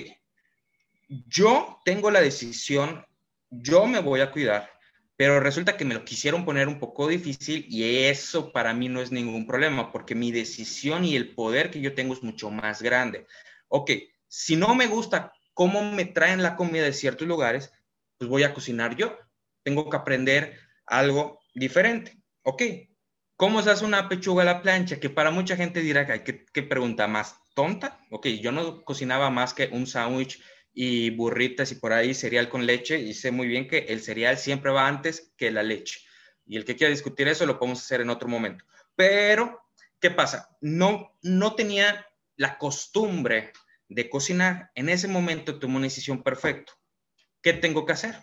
yo 1.28 1.80
tengo 1.84 2.10
la 2.10 2.20
decisión 2.20 3.06
yo 3.50 3.86
me 3.86 4.00
voy 4.00 4.20
a 4.20 4.30
cuidar, 4.30 4.70
pero 5.16 5.40
resulta 5.40 5.76
que 5.76 5.84
me 5.84 5.94
lo 5.94 6.04
quisieron 6.04 6.44
poner 6.44 6.68
un 6.68 6.78
poco 6.78 7.08
difícil 7.08 7.66
y 7.68 8.04
eso 8.04 8.52
para 8.52 8.74
mí 8.74 8.88
no 8.88 9.00
es 9.00 9.12
ningún 9.12 9.46
problema, 9.46 9.90
porque 9.90 10.14
mi 10.14 10.30
decisión 10.30 11.04
y 11.04 11.16
el 11.16 11.34
poder 11.34 11.70
que 11.70 11.80
yo 11.80 11.94
tengo 11.94 12.12
es 12.14 12.22
mucho 12.22 12.50
más 12.50 12.82
grande. 12.82 13.26
Ok, 13.68 13.90
si 14.28 14.56
no 14.56 14.74
me 14.74 14.86
gusta 14.86 15.32
cómo 15.54 15.90
me 15.92 16.04
traen 16.04 16.42
la 16.42 16.54
comida 16.56 16.84
de 16.84 16.92
ciertos 16.92 17.26
lugares, 17.26 17.72
pues 18.18 18.28
voy 18.28 18.42
a 18.42 18.52
cocinar 18.52 18.96
yo. 18.96 19.16
Tengo 19.62 19.88
que 19.88 19.96
aprender 19.96 20.58
algo 20.84 21.40
diferente. 21.54 22.22
Ok, 22.42 22.62
¿cómo 23.36 23.62
se 23.62 23.70
hace 23.70 23.84
una 23.86 24.08
pechuga 24.08 24.42
a 24.42 24.46
la 24.46 24.62
plancha? 24.62 25.00
Que 25.00 25.08
para 25.10 25.30
mucha 25.30 25.56
gente 25.56 25.80
dirá, 25.80 26.06
¿qué, 26.22 26.44
qué 26.44 26.62
pregunta 26.62 27.08
más 27.08 27.40
tonta? 27.54 27.98
Ok, 28.10 28.26
yo 28.26 28.52
no 28.52 28.84
cocinaba 28.84 29.30
más 29.30 29.54
que 29.54 29.70
un 29.72 29.86
sándwich 29.86 30.42
y 30.78 31.08
burritas 31.08 31.72
y 31.72 31.76
por 31.76 31.94
ahí 31.94 32.12
cereal 32.12 32.50
con 32.50 32.66
leche 32.66 33.00
y 33.00 33.14
sé 33.14 33.30
muy 33.30 33.48
bien 33.48 33.66
que 33.66 33.86
el 33.88 34.02
cereal 34.02 34.36
siempre 34.36 34.70
va 34.70 34.86
antes 34.86 35.32
que 35.38 35.50
la 35.50 35.62
leche. 35.62 36.00
Y 36.44 36.58
el 36.58 36.66
que 36.66 36.76
quiera 36.76 36.90
discutir 36.90 37.26
eso 37.28 37.46
lo 37.46 37.58
podemos 37.58 37.80
hacer 37.80 38.02
en 38.02 38.10
otro 38.10 38.28
momento. 38.28 38.62
Pero, 38.94 39.64
¿qué 39.98 40.10
pasa? 40.10 40.54
No, 40.60 41.16
no 41.22 41.54
tenía 41.54 42.06
la 42.36 42.58
costumbre 42.58 43.54
de 43.88 44.10
cocinar. 44.10 44.70
En 44.74 44.90
ese 44.90 45.08
momento 45.08 45.58
tomé 45.58 45.76
una 45.76 45.86
decisión 45.86 46.22
perfecta. 46.22 46.74
¿Qué 47.42 47.54
tengo 47.54 47.86
que 47.86 47.94
hacer? 47.94 48.14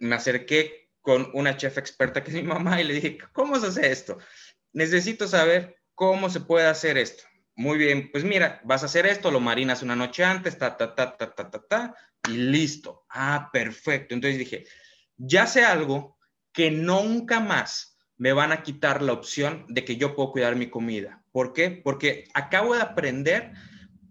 me 0.00 0.16
acerqué 0.16 0.90
con 1.00 1.30
una 1.32 1.56
chef 1.56 1.78
experta 1.78 2.22
que 2.22 2.30
es 2.30 2.36
mi 2.36 2.42
mamá 2.42 2.80
y 2.80 2.84
le 2.84 2.94
dije, 2.94 3.18
¿cómo 3.32 3.58
se 3.58 3.68
hace 3.68 3.90
esto? 3.90 4.18
Necesito 4.72 5.26
saber 5.26 5.76
cómo 5.94 6.28
se 6.28 6.40
puede 6.40 6.66
hacer 6.66 6.98
esto. 6.98 7.24
Muy 7.58 7.76
bien, 7.76 8.12
pues 8.12 8.22
mira, 8.22 8.60
vas 8.62 8.84
a 8.84 8.86
hacer 8.86 9.04
esto, 9.04 9.32
lo 9.32 9.40
marinas 9.40 9.82
una 9.82 9.96
noche 9.96 10.22
antes, 10.22 10.56
ta, 10.58 10.76
ta, 10.76 10.94
ta, 10.94 11.16
ta, 11.16 11.34
ta, 11.34 11.50
ta, 11.50 11.60
ta, 11.66 11.94
y 12.28 12.36
listo. 12.36 13.04
Ah, 13.10 13.50
perfecto. 13.52 14.14
Entonces 14.14 14.38
dije, 14.38 14.64
ya 15.16 15.44
sé 15.44 15.64
algo 15.64 16.16
que 16.52 16.70
nunca 16.70 17.40
más 17.40 17.98
me 18.16 18.32
van 18.32 18.52
a 18.52 18.62
quitar 18.62 19.02
la 19.02 19.12
opción 19.12 19.66
de 19.68 19.84
que 19.84 19.96
yo 19.96 20.14
puedo 20.14 20.30
cuidar 20.30 20.54
mi 20.54 20.70
comida. 20.70 21.24
¿Por 21.32 21.52
qué? 21.52 21.72
Porque 21.72 22.28
acabo 22.32 22.76
de 22.76 22.82
aprender 22.82 23.54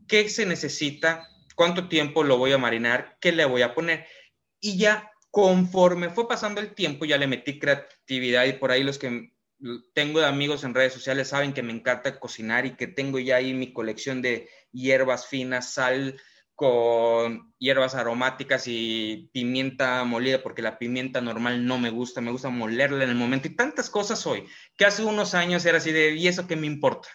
qué 0.10 0.28
se 0.28 0.46
necesita, 0.46 1.26
cuánto 1.56 1.88
tiempo 1.88 2.26
lo 2.26 2.38
voy 2.38 2.52
a 2.52 2.58
marinar, 2.58 3.18
qué 3.22 3.32
le 3.32 3.46
voy 3.46 3.62
a 3.62 3.74
poner. 3.74 4.08
Y 4.60 4.78
ya 4.78 5.10
conforme 5.32 6.10
fue 6.10 6.28
pasando 6.28 6.60
el 6.60 6.76
tiempo, 6.76 7.06
ya 7.06 7.18
le 7.18 7.28
metí 7.28 7.60
creatividad 7.60 8.44
y 8.44 8.54
por 8.54 8.72
ahí 8.72 8.84
los 8.84 9.00
que 9.00 9.37
tengo 9.94 10.22
amigos 10.22 10.64
en 10.64 10.74
redes 10.74 10.94
sociales, 10.94 11.30
saben 11.30 11.54
que 11.54 11.64
me 11.64 11.74
encanta 11.74 12.20
cocinar 12.20 12.66
y 12.66 12.76
que 12.76 12.88
tengo 12.88 13.20
ya 13.20 13.38
ahí 13.38 13.54
mi 13.54 13.74
colección 13.74 14.22
de 14.22 14.50
hierbas 14.72 15.28
finas, 15.28 15.74
sal 15.74 16.20
con 16.56 17.54
hierbas 17.60 17.94
aromáticas 17.94 18.64
y 18.66 19.30
pimienta 19.32 20.04
molida, 20.06 20.42
porque 20.42 20.64
la 20.64 20.80
pimienta 20.80 21.22
normal 21.22 21.66
no 21.66 21.78
me 21.78 21.92
gusta, 21.92 22.20
me 22.20 22.32
gusta 22.32 22.50
molerla 22.50 23.04
en 23.04 23.12
el 23.12 23.16
momento 23.16 23.48
y 23.48 23.56
tantas 23.56 23.92
cosas 23.92 24.26
hoy, 24.26 24.44
que 24.76 24.86
hace 24.86 25.04
unos 25.04 25.36
años 25.36 25.66
era 25.66 25.78
así 25.78 25.92
de, 25.92 26.16
¿y 26.16 26.28
eso 26.28 26.48
qué 26.48 26.56
me 26.56 26.66
importa? 26.66 27.10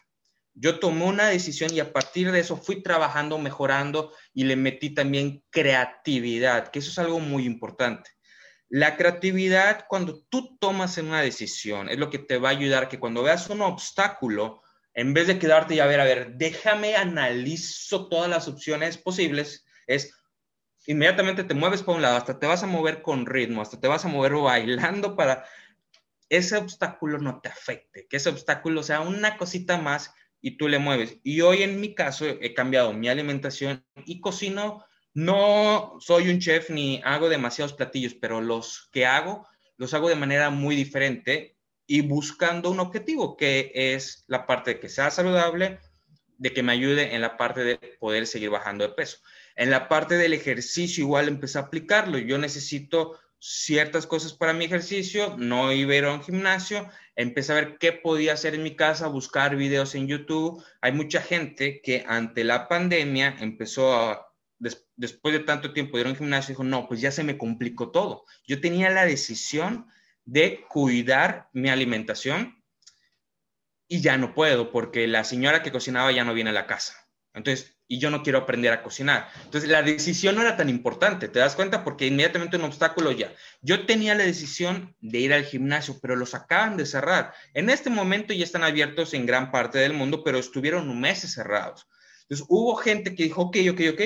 Yo 0.54 0.78
tomé 0.78 1.06
una 1.06 1.28
decisión 1.28 1.74
y 1.74 1.80
a 1.80 1.92
partir 1.92 2.30
de 2.30 2.40
eso 2.40 2.56
fui 2.56 2.82
trabajando, 2.82 3.38
mejorando 3.38 4.12
y 4.32 4.44
le 4.44 4.54
metí 4.54 4.90
también 4.90 5.42
creatividad, 5.50 6.68
que 6.68 6.78
eso 6.78 6.90
es 6.90 6.98
algo 6.98 7.18
muy 7.18 7.44
importante. 7.44 8.10
La 8.74 8.96
creatividad, 8.96 9.84
cuando 9.86 10.24
tú 10.30 10.56
tomas 10.58 10.96
una 10.96 11.20
decisión, 11.20 11.90
es 11.90 11.98
lo 11.98 12.08
que 12.08 12.18
te 12.18 12.38
va 12.38 12.48
a 12.48 12.52
ayudar 12.52 12.88
que 12.88 12.98
cuando 12.98 13.22
veas 13.22 13.50
un 13.50 13.60
obstáculo, 13.60 14.62
en 14.94 15.12
vez 15.12 15.26
de 15.26 15.38
quedarte 15.38 15.74
y 15.74 15.80
a 15.80 15.84
ver, 15.84 16.00
a 16.00 16.04
ver, 16.04 16.36
déjame 16.36 16.96
analizo 16.96 18.08
todas 18.08 18.30
las 18.30 18.48
opciones 18.48 18.96
posibles, 18.96 19.66
es 19.86 20.14
inmediatamente 20.86 21.44
te 21.44 21.52
mueves 21.52 21.82
para 21.82 21.96
un 21.96 22.02
lado, 22.02 22.16
hasta 22.16 22.38
te 22.38 22.46
vas 22.46 22.62
a 22.62 22.66
mover 22.66 23.02
con 23.02 23.26
ritmo, 23.26 23.60
hasta 23.60 23.78
te 23.78 23.88
vas 23.88 24.06
a 24.06 24.08
mover 24.08 24.32
bailando 24.36 25.16
para 25.16 25.44
ese 26.30 26.56
obstáculo 26.56 27.18
no 27.18 27.42
te 27.42 27.50
afecte, 27.50 28.06
que 28.08 28.16
ese 28.16 28.30
obstáculo 28.30 28.82
sea 28.82 29.02
una 29.02 29.36
cosita 29.36 29.76
más 29.76 30.14
y 30.40 30.56
tú 30.56 30.66
le 30.66 30.78
mueves. 30.78 31.18
Y 31.22 31.42
hoy 31.42 31.62
en 31.62 31.78
mi 31.78 31.94
caso 31.94 32.24
he 32.24 32.54
cambiado 32.54 32.94
mi 32.94 33.10
alimentación 33.10 33.84
y 34.06 34.22
cocino 34.22 34.82
no 35.14 35.96
soy 36.00 36.30
un 36.30 36.38
chef 36.38 36.70
ni 36.70 37.00
hago 37.04 37.28
demasiados 37.28 37.74
platillos, 37.74 38.14
pero 38.14 38.40
los 38.40 38.88
que 38.92 39.06
hago 39.06 39.46
los 39.76 39.94
hago 39.94 40.08
de 40.08 40.14
manera 40.14 40.50
muy 40.50 40.76
diferente 40.76 41.56
y 41.86 42.02
buscando 42.02 42.70
un 42.70 42.80
objetivo, 42.80 43.36
que 43.36 43.72
es 43.74 44.24
la 44.28 44.46
parte 44.46 44.74
de 44.74 44.80
que 44.80 44.88
sea 44.88 45.10
saludable, 45.10 45.80
de 46.38 46.52
que 46.52 46.62
me 46.62 46.72
ayude 46.72 47.14
en 47.14 47.20
la 47.20 47.36
parte 47.36 47.64
de 47.64 47.76
poder 47.98 48.26
seguir 48.26 48.50
bajando 48.50 48.86
de 48.86 48.94
peso. 48.94 49.18
En 49.56 49.70
la 49.70 49.88
parte 49.88 50.16
del 50.16 50.34
ejercicio 50.34 51.02
igual 51.02 51.28
empecé 51.28 51.58
a 51.58 51.62
aplicarlo. 51.62 52.18
Yo 52.18 52.38
necesito 52.38 53.18
ciertas 53.38 54.06
cosas 54.06 54.32
para 54.32 54.52
mi 54.52 54.64
ejercicio, 54.64 55.34
no 55.36 55.72
iba 55.72 55.92
a 55.92 55.96
ir 55.96 56.04
a 56.04 56.14
un 56.14 56.22
gimnasio, 56.22 56.88
empecé 57.16 57.52
a 57.52 57.56
ver 57.56 57.76
qué 57.78 57.92
podía 57.92 58.34
hacer 58.34 58.54
en 58.54 58.62
mi 58.62 58.76
casa, 58.76 59.08
buscar 59.08 59.56
videos 59.56 59.96
en 59.96 60.06
YouTube. 60.06 60.62
Hay 60.80 60.92
mucha 60.92 61.20
gente 61.20 61.80
que 61.82 62.04
ante 62.06 62.44
la 62.44 62.68
pandemia 62.68 63.36
empezó 63.40 63.94
a 63.94 64.31
después 64.96 65.34
de 65.34 65.40
tanto 65.40 65.72
tiempo 65.72 65.96
de 65.96 66.02
ir 66.02 66.06
un 66.08 66.16
gimnasio, 66.16 66.52
dijo, 66.52 66.64
no, 66.64 66.86
pues 66.88 67.00
ya 67.00 67.10
se 67.10 67.24
me 67.24 67.36
complicó 67.36 67.90
todo. 67.90 68.24
Yo 68.46 68.60
tenía 68.60 68.90
la 68.90 69.04
decisión 69.04 69.86
de 70.24 70.64
cuidar 70.68 71.48
mi 71.52 71.68
alimentación 71.68 72.62
y 73.88 74.00
ya 74.00 74.16
no 74.16 74.34
puedo 74.34 74.70
porque 74.70 75.06
la 75.06 75.24
señora 75.24 75.62
que 75.62 75.72
cocinaba 75.72 76.12
ya 76.12 76.24
no 76.24 76.34
viene 76.34 76.50
a 76.50 76.54
la 76.54 76.66
casa. 76.66 76.94
Entonces, 77.34 77.76
y 77.88 77.98
yo 77.98 78.10
no 78.10 78.22
quiero 78.22 78.38
aprender 78.38 78.72
a 78.72 78.82
cocinar. 78.82 79.28
Entonces, 79.44 79.68
la 79.68 79.82
decisión 79.82 80.34
no 80.34 80.42
era 80.42 80.56
tan 80.56 80.68
importante, 80.68 81.28
¿te 81.28 81.40
das 81.40 81.54
cuenta? 81.54 81.84
Porque 81.84 82.06
inmediatamente 82.06 82.56
un 82.56 82.64
obstáculo 82.64 83.12
ya. 83.12 83.32
Yo 83.60 83.84
tenía 83.84 84.14
la 84.14 84.24
decisión 84.24 84.96
de 85.00 85.18
ir 85.18 85.34
al 85.34 85.44
gimnasio, 85.44 85.98
pero 86.00 86.16
los 86.16 86.34
acaban 86.34 86.76
de 86.76 86.86
cerrar. 86.86 87.34
En 87.52 87.68
este 87.68 87.90
momento 87.90 88.32
ya 88.32 88.44
están 88.44 88.64
abiertos 88.64 89.12
en 89.12 89.26
gran 89.26 89.50
parte 89.50 89.78
del 89.78 89.92
mundo, 89.92 90.24
pero 90.24 90.38
estuvieron 90.38 91.00
meses 91.00 91.34
cerrados. 91.34 91.86
Entonces, 92.22 92.46
hubo 92.48 92.76
gente 92.76 93.14
que 93.14 93.24
dijo, 93.24 93.42
ok, 93.42 93.58
ok, 93.72 93.80
ok, 93.92 94.00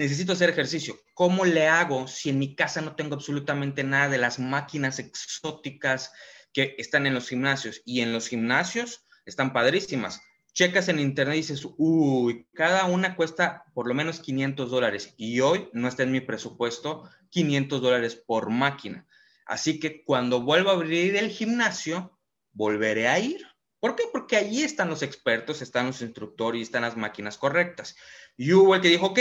necesito 0.00 0.32
hacer 0.32 0.48
ejercicio. 0.48 0.98
¿Cómo 1.12 1.44
le 1.44 1.68
hago 1.68 2.08
si 2.08 2.30
en 2.30 2.38
mi 2.38 2.54
casa 2.54 2.80
no 2.80 2.96
tengo 2.96 3.14
absolutamente 3.14 3.84
nada 3.84 4.08
de 4.08 4.16
las 4.16 4.38
máquinas 4.38 4.98
exóticas 4.98 6.10
que 6.54 6.74
están 6.78 7.06
en 7.06 7.12
los 7.12 7.28
gimnasios? 7.28 7.82
Y 7.84 8.00
en 8.00 8.10
los 8.10 8.26
gimnasios 8.28 9.04
están 9.26 9.52
padrísimas. 9.52 10.22
Checas 10.54 10.88
en 10.88 11.00
internet 11.00 11.34
y 11.34 11.40
dices, 11.40 11.68
uy, 11.76 12.48
cada 12.54 12.86
una 12.86 13.14
cuesta 13.14 13.64
por 13.74 13.86
lo 13.86 13.92
menos 13.92 14.20
500 14.20 14.70
dólares. 14.70 15.12
Y 15.18 15.40
hoy 15.40 15.68
no 15.74 15.86
está 15.86 16.02
en 16.02 16.12
mi 16.12 16.22
presupuesto 16.22 17.06
500 17.28 17.82
dólares 17.82 18.14
por 18.14 18.48
máquina. 18.48 19.06
Así 19.44 19.78
que 19.78 20.02
cuando 20.02 20.40
vuelva 20.40 20.72
a 20.72 20.76
abrir 20.76 21.14
el 21.16 21.28
gimnasio, 21.28 22.18
volveré 22.52 23.06
a 23.08 23.18
ir. 23.18 23.46
¿Por 23.80 23.96
qué? 23.96 24.04
Porque 24.10 24.36
allí 24.36 24.62
están 24.62 24.88
los 24.88 25.02
expertos, 25.02 25.60
están 25.60 25.88
los 25.88 26.00
instructores 26.00 26.58
y 26.58 26.62
están 26.62 26.82
las 26.82 26.96
máquinas 26.96 27.36
correctas. 27.36 27.96
Y 28.38 28.54
hubo 28.54 28.74
el 28.74 28.80
que 28.80 28.88
dijo, 28.88 29.06
ok, 29.06 29.18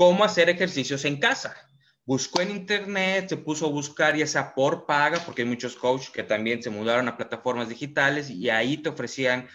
cómo 0.00 0.24
hacer 0.24 0.48
ejercicios 0.48 1.04
en 1.04 1.20
casa. 1.20 1.54
Buscó 2.06 2.40
en 2.40 2.52
internet, 2.52 3.28
se 3.28 3.36
puso 3.36 3.66
a 3.66 3.68
buscar 3.68 4.16
ya 4.16 4.26
sea 4.26 4.54
por 4.54 4.86
paga, 4.86 5.18
porque 5.26 5.42
hay 5.42 5.48
muchos 5.48 5.76
coaches 5.76 6.08
que 6.08 6.22
también 6.22 6.62
se 6.62 6.70
mudaron 6.70 7.06
a 7.06 7.18
plataformas 7.18 7.68
digitales 7.68 8.30
y 8.30 8.48
ahí 8.48 8.78
te 8.78 8.88
ofrecían 8.88 9.46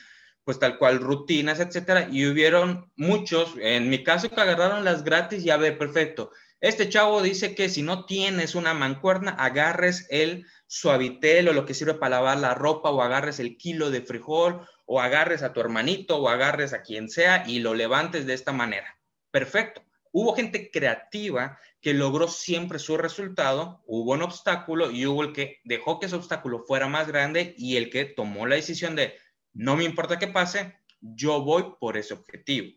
pues 0.43 0.59
tal 0.59 0.77
cual 0.77 0.99
rutinas, 0.99 1.59
etcétera, 1.59 2.09
y 2.11 2.27
hubieron 2.27 2.91
muchos, 2.95 3.55
en 3.59 3.89
mi 3.89 4.03
caso 4.03 4.29
que 4.29 4.39
agarraron 4.39 4.85
las 4.85 5.03
gratis 5.03 5.43
y 5.43 5.49
a 5.49 5.57
ver, 5.57 5.79
perfecto. 5.79 6.29
Este 6.61 6.89
chavo 6.89 7.23
dice 7.23 7.55
que 7.55 7.67
si 7.67 7.81
no 7.81 8.05
tienes 8.05 8.53
una 8.53 8.75
mancuerna, 8.75 9.31
agarres 9.31 10.05
el 10.11 10.45
suavitel 10.67 11.49
o 11.49 11.53
lo 11.53 11.65
que 11.65 11.73
sirve 11.73 11.95
para 11.95 12.17
lavar 12.17 12.37
la 12.37 12.53
ropa 12.53 12.91
o 12.91 13.01
agarres 13.01 13.39
el 13.39 13.57
kilo 13.57 13.89
de 13.89 14.01
frijol 14.01 14.61
o 14.85 15.01
agarres 15.01 15.41
a 15.41 15.53
tu 15.53 15.59
hermanito 15.59 16.17
o 16.17 16.29
agarres 16.29 16.73
a 16.73 16.83
quien 16.83 17.09
sea 17.09 17.45
y 17.47 17.61
lo 17.61 17.73
levantes 17.73 18.27
de 18.27 18.35
esta 18.35 18.51
manera. 18.51 18.95
Perfecto. 19.31 19.84
Hubo 20.17 20.33
gente 20.33 20.71
creativa 20.71 21.59
que 21.81 21.93
logró 21.93 22.29
siempre 22.29 22.79
su 22.79 22.95
resultado, 22.95 23.83
hubo 23.85 24.13
un 24.13 24.21
obstáculo 24.21 24.89
y 24.89 25.05
hubo 25.05 25.23
el 25.23 25.33
que 25.33 25.59
dejó 25.65 25.99
que 25.99 26.05
ese 26.05 26.15
obstáculo 26.15 26.63
fuera 26.65 26.87
más 26.87 27.09
grande 27.09 27.53
y 27.57 27.75
el 27.75 27.89
que 27.89 28.05
tomó 28.05 28.47
la 28.47 28.55
decisión 28.55 28.95
de, 28.95 29.13
no 29.51 29.75
me 29.75 29.83
importa 29.83 30.17
qué 30.17 30.27
pase, 30.27 30.79
yo 31.01 31.41
voy 31.41 31.65
por 31.81 31.97
ese 31.97 32.13
objetivo. 32.13 32.71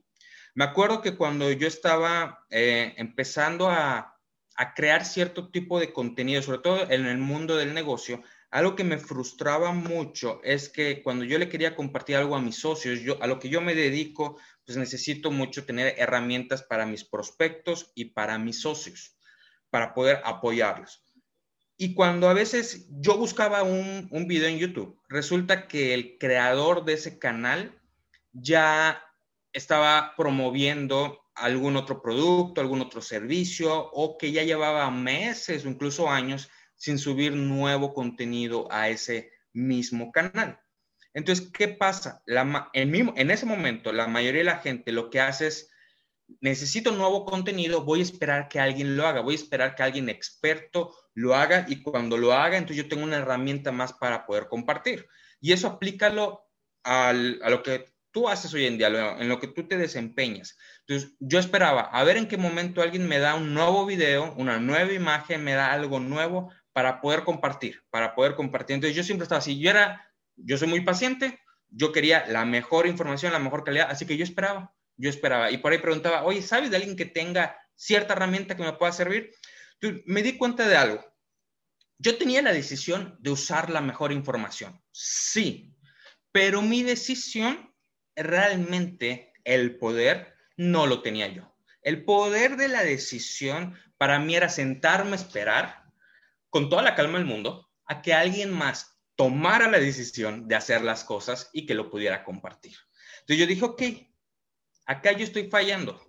Me 0.56 0.64
acuerdo 0.64 1.00
que 1.00 1.16
cuando 1.16 1.48
yo 1.52 1.68
estaba 1.68 2.44
eh, 2.50 2.94
empezando 2.96 3.70
a, 3.70 4.18
a 4.56 4.74
crear 4.74 5.04
cierto 5.04 5.48
tipo 5.52 5.78
de 5.78 5.92
contenido, 5.92 6.42
sobre 6.42 6.58
todo 6.58 6.90
en 6.90 7.06
el 7.06 7.18
mundo 7.18 7.54
del 7.54 7.72
negocio, 7.72 8.20
algo 8.50 8.76
que 8.76 8.84
me 8.84 8.98
frustraba 8.98 9.72
mucho 9.72 10.40
es 10.42 10.68
que 10.68 11.02
cuando 11.02 11.24
yo 11.24 11.38
le 11.38 11.48
quería 11.48 11.76
compartir 11.76 12.16
algo 12.16 12.34
a 12.34 12.40
mis 12.40 12.56
socios, 12.56 13.00
yo, 13.00 13.22
a 13.22 13.26
lo 13.26 13.38
que 13.38 13.48
yo 13.48 13.60
me 13.60 13.74
dedico 13.74 14.38
pues 14.64 14.78
necesito 14.78 15.30
mucho 15.30 15.64
tener 15.64 15.94
herramientas 15.98 16.62
para 16.62 16.86
mis 16.86 17.04
prospectos 17.04 17.92
y 17.94 18.06
para 18.06 18.38
mis 18.38 18.60
socios, 18.60 19.16
para 19.70 19.94
poder 19.94 20.20
apoyarlos. 20.24 21.02
Y 21.76 21.94
cuando 21.94 22.28
a 22.28 22.34
veces 22.34 22.86
yo 22.90 23.16
buscaba 23.16 23.62
un, 23.62 24.08
un 24.10 24.26
video 24.26 24.48
en 24.48 24.58
YouTube, 24.58 25.00
resulta 25.08 25.68
que 25.68 25.94
el 25.94 26.18
creador 26.18 26.84
de 26.84 26.94
ese 26.94 27.18
canal 27.18 27.80
ya 28.32 29.02
estaba 29.52 30.14
promoviendo 30.16 31.20
algún 31.34 31.76
otro 31.76 32.02
producto, 32.02 32.60
algún 32.60 32.80
otro 32.80 33.00
servicio, 33.00 33.90
o 33.92 34.18
que 34.18 34.32
ya 34.32 34.42
llevaba 34.42 34.90
meses 34.90 35.64
o 35.64 35.68
incluso 35.68 36.10
años 36.10 36.50
sin 36.78 36.98
subir 36.98 37.34
nuevo 37.34 37.92
contenido 37.92 38.66
a 38.70 38.88
ese 38.88 39.30
mismo 39.52 40.10
canal. 40.10 40.58
Entonces, 41.12 41.50
¿qué 41.52 41.68
pasa? 41.68 42.22
en, 42.72 43.30
ese 43.30 43.46
momento, 43.46 43.92
la 43.92 44.06
mayoría 44.06 44.40
de 44.40 44.44
la 44.44 44.58
gente 44.58 44.92
lo 44.92 45.10
que 45.10 45.20
hace 45.20 45.48
es, 45.48 45.70
necesito 46.40 46.92
nuevo 46.92 47.24
contenido, 47.24 47.84
voy 47.84 48.00
a 48.00 48.02
esperar 48.02 48.48
que 48.48 48.60
alguien 48.60 48.96
lo 48.96 49.06
haga, 49.06 49.20
voy 49.20 49.34
a 49.34 49.38
esperar 49.38 49.74
que 49.74 49.82
alguien 49.82 50.08
experto 50.08 50.94
lo 51.14 51.34
haga 51.34 51.66
y 51.68 51.82
cuando 51.82 52.16
lo 52.16 52.32
haga, 52.32 52.56
entonces 52.56 52.84
yo 52.84 52.88
tengo 52.88 53.02
una 53.02 53.16
herramienta 53.16 53.72
más 53.72 53.92
para 53.94 54.26
poder 54.26 54.46
compartir. 54.46 55.06
Y 55.40 55.52
eso 55.52 55.66
aplícalo 55.68 56.44
a 56.84 57.12
lo 57.12 57.62
que 57.62 57.86
tú 58.10 58.28
haces 58.28 58.52
hoy 58.54 58.66
en 58.66 58.78
día, 58.78 58.88
en 59.18 59.28
lo 59.28 59.40
que 59.40 59.48
tú 59.48 59.66
te 59.66 59.76
desempeñas. 59.76 60.56
Entonces, 60.86 61.16
yo 61.18 61.38
esperaba 61.38 61.82
a 61.82 62.04
ver 62.04 62.16
en 62.16 62.28
qué 62.28 62.36
momento 62.36 62.82
alguien 62.82 63.06
me 63.06 63.18
da 63.18 63.34
un 63.34 63.54
nuevo 63.54 63.86
video, 63.86 64.34
una 64.36 64.58
nueva 64.58 64.92
imagen, 64.92 65.44
me 65.44 65.52
da 65.54 65.72
algo 65.72 66.00
nuevo 66.00 66.50
para 66.78 67.00
poder 67.00 67.24
compartir, 67.24 67.82
para 67.90 68.14
poder 68.14 68.36
compartir. 68.36 68.74
Entonces, 68.74 68.94
yo 68.94 69.02
siempre 69.02 69.24
estaba 69.24 69.40
así, 69.40 69.58
yo 69.58 69.68
era 69.68 70.08
yo 70.36 70.56
soy 70.56 70.68
muy 70.68 70.82
paciente, 70.82 71.40
yo 71.70 71.90
quería 71.90 72.24
la 72.28 72.44
mejor 72.44 72.86
información, 72.86 73.32
la 73.32 73.40
mejor 73.40 73.64
calidad, 73.64 73.90
así 73.90 74.06
que 74.06 74.16
yo 74.16 74.22
esperaba, 74.22 74.72
yo 74.96 75.10
esperaba. 75.10 75.50
Y 75.50 75.58
por 75.58 75.72
ahí 75.72 75.78
preguntaba, 75.78 76.22
oye, 76.22 76.40
¿sabes 76.40 76.70
de 76.70 76.76
alguien 76.76 76.94
que 76.94 77.04
tenga 77.04 77.58
cierta 77.74 78.12
herramienta 78.12 78.56
que 78.56 78.62
me 78.62 78.74
pueda 78.74 78.92
servir? 78.92 79.34
Me 80.06 80.22
di 80.22 80.38
cuenta 80.38 80.68
de 80.68 80.76
algo. 80.76 81.04
Yo 81.98 82.16
tenía 82.16 82.42
la 82.42 82.52
decisión 82.52 83.16
de 83.18 83.30
usar 83.32 83.70
la 83.70 83.80
mejor 83.80 84.12
información, 84.12 84.80
sí, 84.92 85.74
pero 86.30 86.62
mi 86.62 86.84
decisión, 86.84 87.74
realmente 88.14 89.32
el 89.42 89.78
poder, 89.78 90.32
no 90.56 90.86
lo 90.86 91.02
tenía 91.02 91.26
yo. 91.26 91.52
El 91.82 92.04
poder 92.04 92.56
de 92.56 92.68
la 92.68 92.84
decisión 92.84 93.76
para 93.96 94.20
mí 94.20 94.36
era 94.36 94.48
sentarme 94.48 95.14
a 95.14 95.16
esperar 95.16 95.87
con 96.50 96.68
toda 96.68 96.82
la 96.82 96.94
calma 96.94 97.18
del 97.18 97.26
mundo 97.26 97.68
a 97.84 98.02
que 98.02 98.14
alguien 98.14 98.52
más 98.52 98.98
tomara 99.16 99.68
la 99.68 99.78
decisión 99.78 100.46
de 100.46 100.54
hacer 100.54 100.82
las 100.82 101.04
cosas 101.04 101.50
y 101.52 101.66
que 101.66 101.74
lo 101.74 101.90
pudiera 101.90 102.24
compartir. 102.24 102.76
Entonces 103.20 103.38
yo 103.38 103.46
dije, 103.46 103.64
ok, 103.64 103.82
acá 104.86 105.12
yo 105.12 105.24
estoy 105.24 105.48
fallando. 105.48 106.00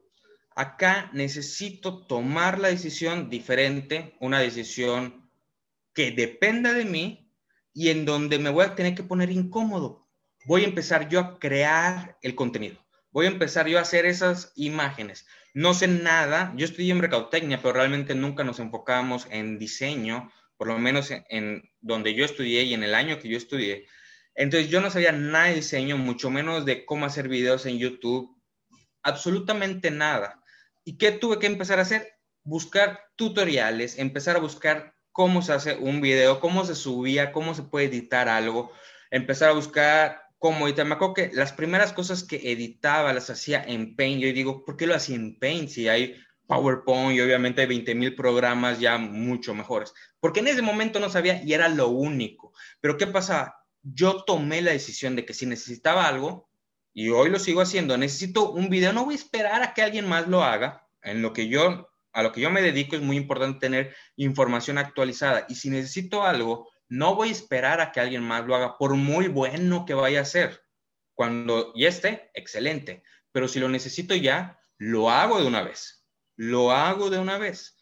Acá 0.55 1.09
necesito 1.13 2.05
tomar 2.05 2.59
la 2.59 2.67
decisión 2.67 3.29
diferente, 3.29 4.15
una 4.19 4.39
decisión 4.39 5.31
que 5.93 6.11
dependa 6.11 6.73
de 6.73 6.85
mí 6.85 7.33
y 7.73 7.89
en 7.89 8.05
donde 8.05 8.39
me 8.39 8.49
voy 8.49 8.65
a 8.65 8.75
tener 8.75 8.93
que 8.95 9.03
poner 9.03 9.31
incómodo. 9.31 10.07
Voy 10.45 10.63
a 10.63 10.67
empezar 10.67 11.09
yo 11.09 11.19
a 11.19 11.39
crear 11.39 12.17
el 12.21 12.35
contenido. 12.35 12.77
Voy 13.11 13.25
a 13.25 13.29
empezar 13.29 13.67
yo 13.67 13.79
a 13.79 13.81
hacer 13.81 14.05
esas 14.05 14.51
imágenes. 14.55 15.25
No 15.53 15.73
sé 15.73 15.87
nada, 15.87 16.53
yo 16.55 16.65
estudié 16.65 16.91
en 16.91 16.99
mercadotecnia, 16.99 17.61
pero 17.61 17.73
realmente 17.73 18.13
nunca 18.15 18.43
nos 18.43 18.59
enfocábamos 18.59 19.27
en 19.31 19.57
diseño, 19.57 20.31
por 20.57 20.67
lo 20.67 20.77
menos 20.77 21.11
en, 21.11 21.63
donde 21.81 22.13
yo 22.13 22.25
estudié 22.25 22.63
y 22.63 22.73
en 22.73 22.83
el 22.83 22.93
año 22.93 23.19
que 23.19 23.29
yo 23.29 23.37
estudié. 23.37 23.87
Entonces 24.35 24.69
yo 24.69 24.79
no 24.81 24.91
sabía 24.91 25.11
nada 25.11 25.45
de 25.45 25.55
diseño, 25.55 25.97
mucho 25.97 26.29
menos 26.29 26.65
de 26.65 26.85
cómo 26.85 27.05
hacer 27.05 27.27
videos 27.27 27.65
en 27.65 27.79
YouTube, 27.79 28.37
absolutamente 29.01 29.91
nada. 29.91 30.43
¿Y 30.83 30.97
qué 30.97 31.11
tuve 31.11 31.39
que 31.39 31.47
empezar 31.47 31.79
a 31.79 31.83
hacer? 31.83 32.13
Buscar 32.43 32.99
tutoriales, 33.15 33.97
empezar 33.97 34.35
a 34.35 34.39
buscar 34.39 34.95
cómo 35.11 35.41
se 35.41 35.53
hace 35.53 35.75
un 35.75 35.99
video, 35.99 36.39
cómo 36.39 36.63
se 36.63 36.75
subía, 36.75 37.31
cómo 37.31 37.53
se 37.55 37.63
puede 37.63 37.87
editar 37.87 38.29
algo, 38.29 38.71
empezar 39.11 39.49
a 39.49 39.53
buscar 39.53 40.28
cómo 40.39 40.67
editar. 40.67 40.85
Me 40.85 40.95
acuerdo 40.95 41.13
que 41.13 41.31
las 41.33 41.53
primeras 41.53 41.93
cosas 41.93 42.23
que 42.23 42.51
editaba 42.51 43.13
las 43.13 43.29
hacía 43.29 43.63
en 43.63 43.95
Paint. 43.95 44.21
Yo 44.21 44.33
digo, 44.33 44.65
¿por 44.65 44.77
qué 44.77 44.87
lo 44.87 44.95
hacía 44.95 45.15
en 45.15 45.37
Paint 45.37 45.69
si 45.69 45.87
hay 45.87 46.15
PowerPoint 46.47 47.15
y 47.15 47.21
obviamente 47.21 47.61
hay 47.61 47.67
20 47.67 47.93
mil 47.93 48.15
programas 48.15 48.79
ya 48.79 48.97
mucho 48.97 49.53
mejores? 49.53 49.93
Porque 50.19 50.39
en 50.39 50.47
ese 50.47 50.61
momento 50.61 50.99
no 50.99 51.09
sabía 51.09 51.43
y 51.43 51.53
era 51.53 51.69
lo 51.69 51.89
único. 51.89 52.53
Pero 52.81 52.97
¿qué 52.97 53.05
pasaba? 53.05 53.55
Yo 53.83 54.23
tomé 54.23 54.61
la 54.61 54.71
decisión 54.71 55.15
de 55.15 55.25
que 55.25 55.33
si 55.33 55.45
necesitaba 55.45 56.07
algo, 56.07 56.49
y 56.93 57.09
hoy 57.09 57.29
lo 57.29 57.39
sigo 57.39 57.61
haciendo, 57.61 57.97
necesito 57.97 58.51
un 58.51 58.69
video, 58.69 58.91
no 58.93 59.05
voy 59.05 59.13
a 59.13 59.17
esperar 59.17 59.61
a 59.61 59.73
que 59.73 59.83
alguien 59.83 60.07
más 60.09 60.27
lo 60.27 60.43
haga, 60.43 60.87
en 61.01 61.21
lo 61.21 61.33
que 61.33 61.47
yo 61.47 61.89
a 62.11 62.23
lo 62.23 62.31
que 62.31 62.41
yo 62.41 62.49
me 62.49 62.61
dedico 62.61 62.95
es 62.95 63.01
muy 63.01 63.17
importante 63.17 63.59
tener 63.59 63.95
información 64.15 64.77
actualizada. 64.77 65.45
Y 65.47 65.55
si 65.55 65.69
necesito 65.69 66.23
algo, 66.23 66.69
no 66.89 67.15
voy 67.15 67.29
a 67.29 67.33
esperar 67.33 67.79
a 67.81 67.91
que 67.91 67.99
alguien 67.99 68.23
más 68.23 68.45
lo 68.45 68.55
haga, 68.55 68.77
por 68.77 68.95
muy 68.95 69.27
bueno 69.27 69.85
que 69.85 69.93
vaya 69.93 70.21
a 70.21 70.25
ser. 70.25 70.61
Cuando 71.13 71.73
ya 71.75 71.87
esté, 71.87 72.31
excelente. 72.33 73.03
Pero 73.31 73.47
si 73.47 73.59
lo 73.59 73.69
necesito 73.69 74.15
ya, 74.15 74.59
lo 74.77 75.09
hago 75.09 75.39
de 75.39 75.47
una 75.47 75.61
vez. 75.61 76.05
Lo 76.35 76.71
hago 76.71 77.09
de 77.09 77.19
una 77.19 77.37
vez. 77.37 77.77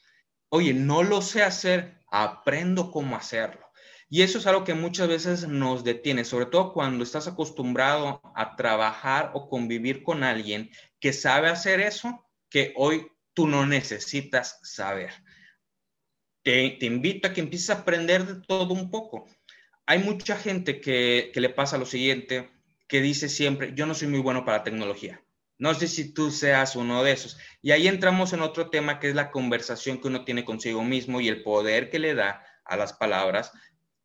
Oye, 0.49 0.73
no 0.73 1.03
lo 1.03 1.21
sé 1.21 1.43
hacer, 1.43 2.03
aprendo 2.11 2.91
cómo 2.91 3.15
hacerlo. 3.15 3.65
Y 4.09 4.21
eso 4.21 4.37
es 4.37 4.47
algo 4.47 4.63
que 4.63 4.73
muchas 4.73 5.07
veces 5.07 5.47
nos 5.47 5.83
detiene, 5.83 6.23
sobre 6.23 6.45
todo 6.45 6.73
cuando 6.73 7.03
estás 7.03 7.27
acostumbrado 7.27 8.21
a 8.35 8.55
trabajar 8.55 9.31
o 9.33 9.49
convivir 9.49 10.03
con 10.03 10.23
alguien 10.23 10.69
que 10.99 11.11
sabe 11.11 11.49
hacer 11.49 11.81
eso, 11.81 12.25
que 12.49 12.73
hoy 12.77 13.07
tú 13.33 13.47
no 13.47 13.65
necesitas 13.65 14.59
saber. 14.63 15.11
Te, 16.47 16.85
invito 16.85 17.27
a 17.27 17.33
que 17.33 17.41
empieces 17.41 17.71
a 17.71 17.79
aprender 17.79 18.25
de 18.25 18.35
todo 18.47 18.73
un 18.73 18.89
poco. 18.89 19.27
Hay 19.85 19.99
mucha 19.99 20.37
gente 20.37 20.79
que, 20.79 21.29
que 21.33 21.41
le 21.41 21.49
pasa 21.49 21.77
lo 21.77 21.85
siguiente, 21.85 22.49
que 22.87 23.01
dice 23.01 23.27
siempre, 23.27 23.73
yo 23.75 23.85
no 23.85 23.93
soy 23.93 24.07
muy 24.07 24.19
bueno 24.19 24.45
para 24.45 24.63
tecnología. 24.63 25.21
No 25.57 25.73
sé 25.73 25.89
si 25.89 26.13
tú 26.13 26.31
seas 26.31 26.77
uno 26.77 27.03
de 27.03 27.11
esos. 27.11 27.37
Y 27.61 27.71
ahí 27.71 27.89
entramos 27.89 28.31
en 28.31 28.39
otro 28.39 28.69
tema 28.69 28.97
que 28.97 29.09
es 29.09 29.15
la 29.15 29.29
conversación 29.29 29.99
que 29.99 30.07
uno 30.07 30.23
tiene 30.23 30.45
consigo 30.45 30.85
mismo 30.85 31.19
y 31.19 31.27
el 31.27 31.43
poder 31.43 31.89
que 31.89 31.99
le 31.99 32.15
da 32.15 32.41
a 32.63 32.77
las 32.77 32.93
palabras 32.93 33.51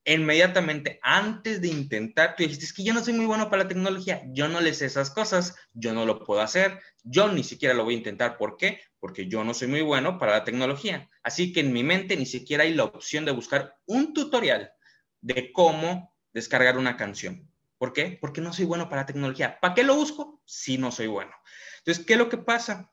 inmediatamente 0.04 0.98
antes 1.02 1.60
de 1.60 1.68
intentar, 1.68 2.34
tú 2.36 2.42
dijiste, 2.42 2.64
es 2.64 2.72
que 2.72 2.82
yo 2.82 2.92
no 2.92 3.04
soy 3.04 3.14
muy 3.14 3.26
bueno 3.26 3.48
para 3.48 3.62
la 3.62 3.68
tecnología, 3.68 4.22
yo 4.28 4.48
no 4.48 4.60
le 4.60 4.74
sé 4.74 4.86
esas 4.86 5.10
cosas, 5.10 5.54
yo 5.72 5.92
no 5.92 6.04
lo 6.06 6.24
puedo 6.24 6.40
hacer, 6.40 6.80
yo 7.04 7.28
ni 7.28 7.44
siquiera 7.44 7.74
lo 7.74 7.84
voy 7.84 7.94
a 7.94 7.98
intentar. 7.98 8.36
¿Por 8.36 8.56
qué? 8.56 8.80
Porque 8.98 9.28
yo 9.28 9.44
no 9.44 9.54
soy 9.54 9.68
muy 9.68 9.82
bueno 9.82 10.18
para 10.18 10.32
la 10.32 10.44
tecnología. 10.44 11.08
Así 11.22 11.52
que 11.52 11.60
en 11.60 11.72
mi 11.72 11.84
mente 11.84 12.16
ni 12.16 12.26
siquiera 12.26 12.64
hay 12.64 12.74
la 12.74 12.84
opción 12.84 13.24
de 13.24 13.32
buscar 13.32 13.76
un 13.86 14.12
tutorial 14.12 14.72
de 15.20 15.52
cómo 15.52 16.14
descargar 16.32 16.78
una 16.78 16.96
canción. 16.96 17.48
¿Por 17.78 17.92
qué? 17.92 18.18
Porque 18.20 18.40
no 18.40 18.52
soy 18.52 18.64
bueno 18.64 18.88
para 18.88 19.02
la 19.02 19.06
tecnología. 19.06 19.58
¿Para 19.60 19.74
qué 19.74 19.82
lo 19.82 19.96
busco? 19.96 20.40
Si 20.44 20.78
no 20.78 20.92
soy 20.92 21.08
bueno. 21.08 21.32
Entonces, 21.78 22.04
¿qué 22.04 22.12
es 22.14 22.18
lo 22.18 22.28
que 22.28 22.38
pasa? 22.38 22.92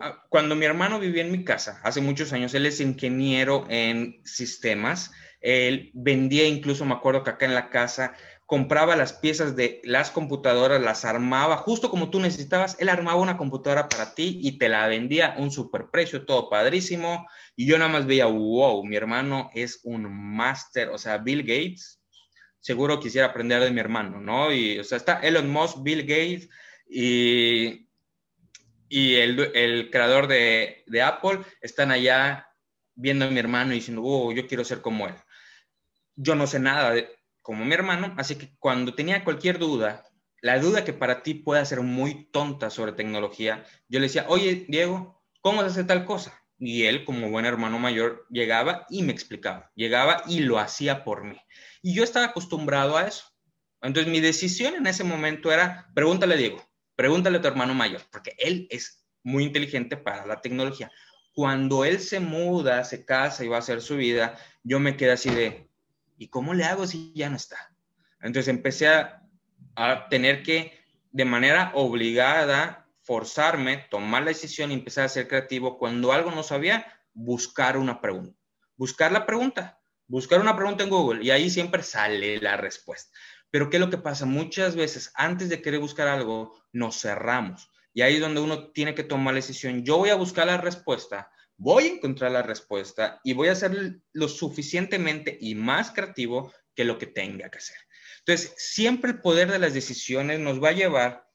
Ah, 0.00 0.22
cuando 0.28 0.54
mi 0.54 0.66
hermano 0.66 0.98
vivía 0.98 1.22
en 1.22 1.32
mi 1.32 1.44
casa, 1.44 1.80
hace 1.82 2.00
muchos 2.02 2.32
años, 2.32 2.52
él 2.52 2.66
es 2.66 2.80
ingeniero 2.80 3.64
en 3.70 4.20
sistemas, 4.24 5.12
él 5.42 5.90
vendía 5.92 6.46
incluso, 6.46 6.84
me 6.84 6.94
acuerdo 6.94 7.24
que 7.24 7.30
acá 7.30 7.46
en 7.46 7.54
la 7.54 7.68
casa, 7.68 8.14
compraba 8.46 8.96
las 8.96 9.14
piezas 9.14 9.56
de 9.56 9.80
las 9.82 10.10
computadoras, 10.10 10.80
las 10.80 11.06
armaba, 11.06 11.56
justo 11.56 11.90
como 11.90 12.10
tú 12.10 12.20
necesitabas, 12.20 12.76
él 12.78 12.90
armaba 12.90 13.18
una 13.18 13.38
computadora 13.38 13.88
para 13.88 14.14
ti 14.14 14.40
y 14.42 14.58
te 14.58 14.68
la 14.68 14.86
vendía 14.88 15.34
un 15.38 15.50
superprecio, 15.50 16.26
todo 16.26 16.50
padrísimo. 16.50 17.26
Y 17.56 17.66
yo 17.66 17.78
nada 17.78 17.90
más 17.90 18.06
veía, 18.06 18.26
wow, 18.26 18.84
mi 18.84 18.94
hermano 18.94 19.50
es 19.54 19.80
un 19.84 20.02
máster, 20.36 20.90
o 20.90 20.98
sea, 20.98 21.16
Bill 21.16 21.42
Gates, 21.42 22.02
seguro 22.60 23.00
quisiera 23.00 23.28
aprender 23.28 23.62
de 23.62 23.70
mi 23.70 23.80
hermano, 23.80 24.20
¿no? 24.20 24.52
Y, 24.52 24.78
o 24.78 24.84
sea, 24.84 24.98
está 24.98 25.20
Elon 25.20 25.50
Musk, 25.50 25.78
Bill 25.82 26.02
Gates 26.02 26.50
y, 26.86 27.88
y 28.90 29.14
el, 29.14 29.50
el 29.54 29.90
creador 29.90 30.26
de, 30.26 30.84
de 30.86 31.00
Apple 31.02 31.40
están 31.62 31.90
allá 31.90 32.48
viendo 32.94 33.24
a 33.24 33.30
mi 33.30 33.38
hermano 33.40 33.72
y 33.72 33.76
diciendo, 33.76 34.02
wow, 34.02 34.32
yo 34.32 34.46
quiero 34.46 34.62
ser 34.62 34.82
como 34.82 35.06
él 35.08 35.14
yo 36.16 36.34
no 36.34 36.46
sé 36.46 36.58
nada 36.58 36.92
de, 36.92 37.08
como 37.42 37.64
mi 37.64 37.74
hermano, 37.74 38.14
así 38.18 38.36
que 38.36 38.54
cuando 38.58 38.94
tenía 38.94 39.24
cualquier 39.24 39.58
duda, 39.58 40.04
la 40.40 40.58
duda 40.58 40.84
que 40.84 40.92
para 40.92 41.22
ti 41.22 41.34
pueda 41.34 41.64
ser 41.64 41.80
muy 41.82 42.24
tonta 42.30 42.70
sobre 42.70 42.92
tecnología, 42.92 43.64
yo 43.88 44.00
le 44.00 44.06
decía, 44.06 44.26
oye, 44.28 44.66
Diego, 44.68 45.22
¿cómo 45.40 45.60
se 45.62 45.68
hace 45.68 45.84
tal 45.84 46.04
cosa? 46.04 46.38
Y 46.58 46.84
él, 46.84 47.04
como 47.04 47.30
buen 47.30 47.44
hermano 47.44 47.78
mayor, 47.78 48.26
llegaba 48.30 48.86
y 48.88 49.02
me 49.02 49.12
explicaba, 49.12 49.70
llegaba 49.74 50.22
y 50.26 50.40
lo 50.40 50.58
hacía 50.58 51.04
por 51.04 51.24
mí. 51.24 51.36
Y 51.82 51.94
yo 51.94 52.04
estaba 52.04 52.26
acostumbrado 52.26 52.96
a 52.96 53.06
eso. 53.06 53.24
Entonces 53.80 54.12
mi 54.12 54.20
decisión 54.20 54.74
en 54.74 54.86
ese 54.86 55.02
momento 55.02 55.52
era, 55.52 55.90
pregúntale 55.94 56.34
a 56.34 56.38
Diego, 56.38 56.64
pregúntale 56.94 57.38
a 57.38 57.40
tu 57.40 57.48
hermano 57.48 57.74
mayor, 57.74 58.02
porque 58.12 58.34
él 58.38 58.68
es 58.70 59.04
muy 59.24 59.44
inteligente 59.44 59.96
para 59.96 60.24
la 60.26 60.40
tecnología. 60.40 60.90
Cuando 61.34 61.84
él 61.84 61.98
se 61.98 62.20
muda, 62.20 62.84
se 62.84 63.04
casa 63.04 63.44
y 63.44 63.48
va 63.48 63.56
a 63.56 63.60
hacer 63.60 63.80
su 63.80 63.96
vida, 63.96 64.38
yo 64.62 64.78
me 64.78 64.96
quedé 64.96 65.12
así 65.12 65.30
de, 65.30 65.68
¿y 66.16 66.28
cómo 66.28 66.54
le 66.54 66.64
hago 66.64 66.86
si 66.86 67.12
ya 67.14 67.28
no 67.28 67.36
está? 67.36 67.72
Entonces 68.20 68.48
empecé 68.48 68.88
a, 68.88 69.18
tener 70.10 70.42
que, 70.42 70.78
de 71.10 71.24
manera 71.24 71.72
obligada, 71.74 72.86
forzarme, 73.02 73.86
tomar 73.90 74.22
la 74.22 74.28
decisión 74.28 74.70
y 74.70 74.74
empezar 74.74 75.04
a 75.04 75.08
ser 75.08 75.28
creativo. 75.28 75.78
Cuando 75.78 76.12
algo 76.12 76.30
no 76.30 76.42
sabía, 76.42 76.86
buscar 77.14 77.76
una 77.76 78.00
pregunta. 78.00 78.38
Buscar 78.76 79.12
la 79.12 79.26
pregunta. 79.26 79.80
Buscar 80.06 80.40
una 80.40 80.56
pregunta 80.56 80.84
en 80.84 80.90
Google 80.90 81.24
y 81.24 81.30
ahí 81.30 81.48
siempre 81.48 81.82
sale 81.82 82.38
la 82.38 82.56
respuesta. 82.56 83.16
Pero 83.50 83.70
¿qué 83.70 83.76
es 83.76 83.80
lo 83.80 83.90
que 83.90 83.98
pasa? 83.98 84.26
Muchas 84.26 84.76
veces, 84.76 85.10
antes 85.14 85.48
de 85.48 85.62
querer 85.62 85.80
buscar 85.80 86.08
algo, 86.08 86.62
nos 86.72 87.00
cerramos. 87.00 87.70
Y 87.94 88.02
ahí 88.02 88.14
es 88.14 88.20
donde 88.20 88.40
uno 88.40 88.70
tiene 88.72 88.94
que 88.94 89.04
tomar 89.04 89.34
la 89.34 89.40
decisión. 89.40 89.84
Yo 89.84 89.98
voy 89.98 90.10
a 90.10 90.14
buscar 90.14 90.46
la 90.46 90.58
respuesta 90.58 91.30
voy 91.56 91.84
a 91.84 91.92
encontrar 91.92 92.32
la 92.32 92.42
respuesta 92.42 93.20
y 93.24 93.32
voy 93.34 93.48
a 93.48 93.54
ser 93.54 94.00
lo 94.12 94.28
suficientemente 94.28 95.36
y 95.40 95.54
más 95.54 95.90
creativo 95.90 96.52
que 96.74 96.84
lo 96.84 96.98
que 96.98 97.06
tenga 97.06 97.50
que 97.50 97.58
hacer. 97.58 97.76
Entonces, 98.20 98.54
siempre 98.56 99.10
el 99.10 99.20
poder 99.20 99.50
de 99.50 99.58
las 99.58 99.74
decisiones 99.74 100.38
nos 100.38 100.62
va 100.62 100.70
a 100.70 100.72
llevar, 100.72 101.26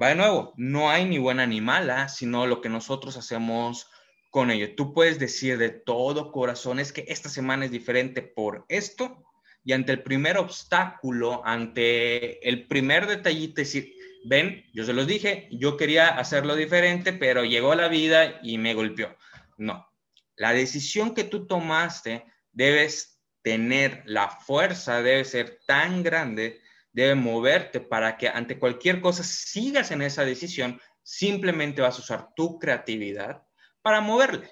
va 0.00 0.08
de 0.08 0.16
nuevo, 0.16 0.54
no 0.56 0.90
hay 0.90 1.04
ni 1.04 1.18
buena 1.18 1.46
ni 1.46 1.60
mala, 1.60 2.08
sino 2.08 2.46
lo 2.46 2.60
que 2.60 2.68
nosotros 2.68 3.16
hacemos 3.16 3.88
con 4.30 4.50
ello. 4.50 4.74
Tú 4.74 4.92
puedes 4.92 5.18
decir 5.18 5.58
de 5.58 5.70
todo 5.70 6.32
corazón, 6.32 6.80
es 6.80 6.92
que 6.92 7.04
esta 7.08 7.28
semana 7.28 7.64
es 7.64 7.70
diferente 7.70 8.22
por 8.22 8.64
esto, 8.68 9.24
y 9.64 9.72
ante 9.72 9.92
el 9.92 10.02
primer 10.02 10.38
obstáculo, 10.38 11.42
ante 11.44 12.48
el 12.48 12.66
primer 12.66 13.06
detallito, 13.06 13.60
decir, 13.60 13.94
ven, 14.24 14.64
yo 14.72 14.84
se 14.84 14.92
los 14.92 15.06
dije, 15.06 15.48
yo 15.52 15.76
quería 15.76 16.08
hacerlo 16.08 16.56
diferente, 16.56 17.12
pero 17.12 17.44
llegó 17.44 17.74
la 17.74 17.88
vida 17.88 18.40
y 18.42 18.58
me 18.58 18.74
golpeó. 18.74 19.16
No. 19.56 19.88
La 20.36 20.52
decisión 20.52 21.14
que 21.14 21.24
tú 21.24 21.46
tomaste 21.46 22.24
debes 22.52 23.20
tener 23.42 24.02
la 24.06 24.28
fuerza, 24.28 25.02
debe 25.02 25.24
ser 25.24 25.60
tan 25.66 26.02
grande, 26.02 26.60
debe 26.92 27.14
moverte 27.14 27.80
para 27.80 28.16
que 28.16 28.28
ante 28.28 28.58
cualquier 28.58 29.00
cosa 29.00 29.24
sigas 29.24 29.90
en 29.90 30.02
esa 30.02 30.24
decisión, 30.24 30.80
simplemente 31.02 31.82
vas 31.82 31.98
a 31.98 32.02
usar 32.02 32.34
tu 32.34 32.58
creatividad 32.58 33.42
para 33.82 34.00
moverle, 34.00 34.50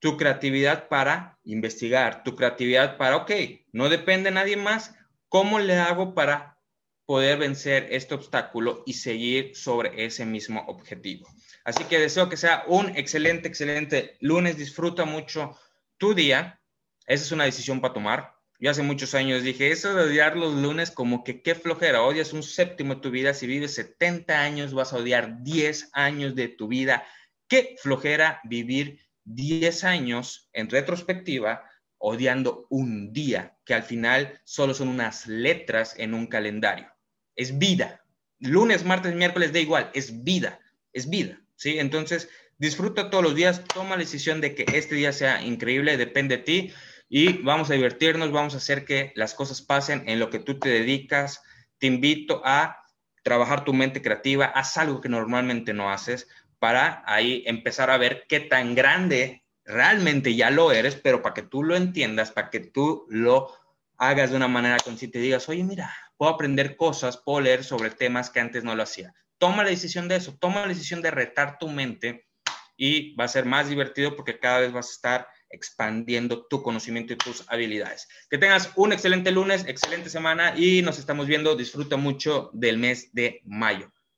tu 0.00 0.16
creatividad 0.16 0.88
para 0.88 1.38
investigar, 1.44 2.24
tu 2.24 2.34
creatividad 2.34 2.96
para, 2.96 3.16
ok, 3.16 3.30
no 3.72 3.88
depende 3.88 4.30
de 4.30 4.34
nadie 4.34 4.56
más, 4.56 4.94
¿cómo 5.28 5.58
le 5.58 5.76
hago 5.76 6.14
para 6.14 6.53
poder 7.06 7.38
vencer 7.38 7.88
este 7.90 8.14
obstáculo 8.14 8.82
y 8.86 8.94
seguir 8.94 9.56
sobre 9.56 10.04
ese 10.04 10.24
mismo 10.26 10.64
objetivo? 10.66 11.28
Así 11.64 11.84
que 11.84 11.98
deseo 11.98 12.28
que 12.28 12.36
sea 12.36 12.64
un 12.66 12.96
excelente, 12.96 13.48
excelente 13.48 14.16
lunes. 14.20 14.56
Disfruta 14.56 15.04
mucho 15.04 15.56
tu 15.96 16.14
día. 16.14 16.60
Esa 17.06 17.24
es 17.24 17.32
una 17.32 17.44
decisión 17.44 17.80
para 17.80 17.94
tomar. 17.94 18.34
Yo 18.58 18.70
hace 18.70 18.82
muchos 18.82 19.14
años 19.14 19.42
dije, 19.42 19.70
eso 19.70 19.94
de 19.94 20.04
odiar 20.04 20.36
los 20.36 20.54
lunes 20.54 20.90
como 20.90 21.24
que 21.24 21.42
qué 21.42 21.54
flojera, 21.54 22.02
odias 22.02 22.32
un 22.32 22.42
séptimo 22.42 22.94
de 22.94 23.00
tu 23.00 23.10
vida, 23.10 23.34
si 23.34 23.46
vives 23.46 23.74
70 23.74 24.40
años 24.40 24.72
vas 24.72 24.92
a 24.92 24.96
odiar 24.96 25.42
10 25.42 25.90
años 25.92 26.34
de 26.34 26.48
tu 26.48 26.68
vida. 26.68 27.04
Qué 27.48 27.76
flojera 27.82 28.40
vivir 28.44 29.00
10 29.24 29.84
años 29.84 30.48
en 30.52 30.70
retrospectiva 30.70 31.68
odiando 31.98 32.66
un 32.70 33.12
día, 33.12 33.56
que 33.64 33.74
al 33.74 33.82
final 33.82 34.40
solo 34.44 34.74
son 34.74 34.88
unas 34.88 35.26
letras 35.26 35.94
en 35.98 36.14
un 36.14 36.26
calendario. 36.26 36.93
Es 37.36 37.58
vida. 37.58 38.04
Lunes, 38.40 38.84
martes, 38.84 39.14
miércoles, 39.14 39.52
da 39.52 39.60
igual, 39.60 39.90
es 39.94 40.24
vida, 40.24 40.60
es 40.92 41.08
vida, 41.08 41.40
¿sí? 41.56 41.78
Entonces, 41.78 42.28
disfruta 42.58 43.10
todos 43.10 43.24
los 43.24 43.34
días, 43.34 43.64
toma 43.64 43.90
la 43.90 44.02
decisión 44.02 44.40
de 44.40 44.54
que 44.54 44.64
este 44.74 44.94
día 44.94 45.12
sea 45.12 45.42
increíble, 45.42 45.96
depende 45.96 46.36
de 46.36 46.42
ti 46.42 46.72
y 47.08 47.38
vamos 47.42 47.70
a 47.70 47.74
divertirnos, 47.74 48.32
vamos 48.32 48.54
a 48.54 48.58
hacer 48.58 48.84
que 48.84 49.12
las 49.14 49.34
cosas 49.34 49.62
pasen 49.62 50.08
en 50.08 50.18
lo 50.18 50.30
que 50.30 50.38
tú 50.38 50.58
te 50.58 50.68
dedicas. 50.68 51.42
Te 51.78 51.86
invito 51.86 52.42
a 52.44 52.78
trabajar 53.22 53.64
tu 53.64 53.72
mente 53.72 54.02
creativa, 54.02 54.46
haz 54.46 54.76
algo 54.76 55.00
que 55.00 55.08
normalmente 55.08 55.72
no 55.72 55.90
haces 55.90 56.28
para 56.58 57.02
ahí 57.06 57.42
empezar 57.46 57.90
a 57.90 57.98
ver 57.98 58.24
qué 58.28 58.40
tan 58.40 58.74
grande 58.74 59.44
realmente 59.64 60.34
ya 60.34 60.50
lo 60.50 60.72
eres, 60.72 60.94
pero 60.96 61.22
para 61.22 61.34
que 61.34 61.42
tú 61.42 61.62
lo 61.62 61.76
entiendas, 61.76 62.30
para 62.30 62.50
que 62.50 62.60
tú 62.60 63.06
lo 63.08 63.50
hagas 63.96 64.30
de 64.30 64.36
una 64.36 64.48
manera 64.48 64.78
consciente 64.78 65.18
y 65.18 65.22
digas, 65.22 65.48
oye, 65.48 65.64
mira, 65.64 65.94
puedo 66.16 66.32
aprender 66.32 66.76
cosas, 66.76 67.16
puedo 67.16 67.40
leer 67.40 67.64
sobre 67.64 67.90
temas 67.90 68.30
que 68.30 68.40
antes 68.40 68.64
no 68.64 68.74
lo 68.74 68.82
hacía. 68.82 69.14
Toma 69.38 69.64
la 69.64 69.70
decisión 69.70 70.08
de 70.08 70.16
eso, 70.16 70.36
toma 70.38 70.62
la 70.62 70.68
decisión 70.68 71.02
de 71.02 71.10
retar 71.10 71.58
tu 71.58 71.68
mente 71.68 72.26
y 72.76 73.14
va 73.16 73.24
a 73.24 73.28
ser 73.28 73.44
más 73.44 73.68
divertido 73.68 74.16
porque 74.16 74.38
cada 74.38 74.60
vez 74.60 74.72
vas 74.72 74.88
a 74.88 74.92
estar 74.92 75.28
expandiendo 75.50 76.46
tu 76.46 76.62
conocimiento 76.62 77.12
y 77.12 77.16
tus 77.16 77.44
habilidades. 77.48 78.08
Que 78.28 78.38
tengas 78.38 78.72
un 78.76 78.92
excelente 78.92 79.30
lunes, 79.30 79.64
excelente 79.66 80.10
semana 80.10 80.54
y 80.56 80.82
nos 80.82 80.98
estamos 80.98 81.26
viendo. 81.26 81.54
Disfruta 81.54 81.96
mucho 81.96 82.50
del 82.52 82.78
mes 82.78 83.12
de 83.12 83.40
mayo. 83.44 83.92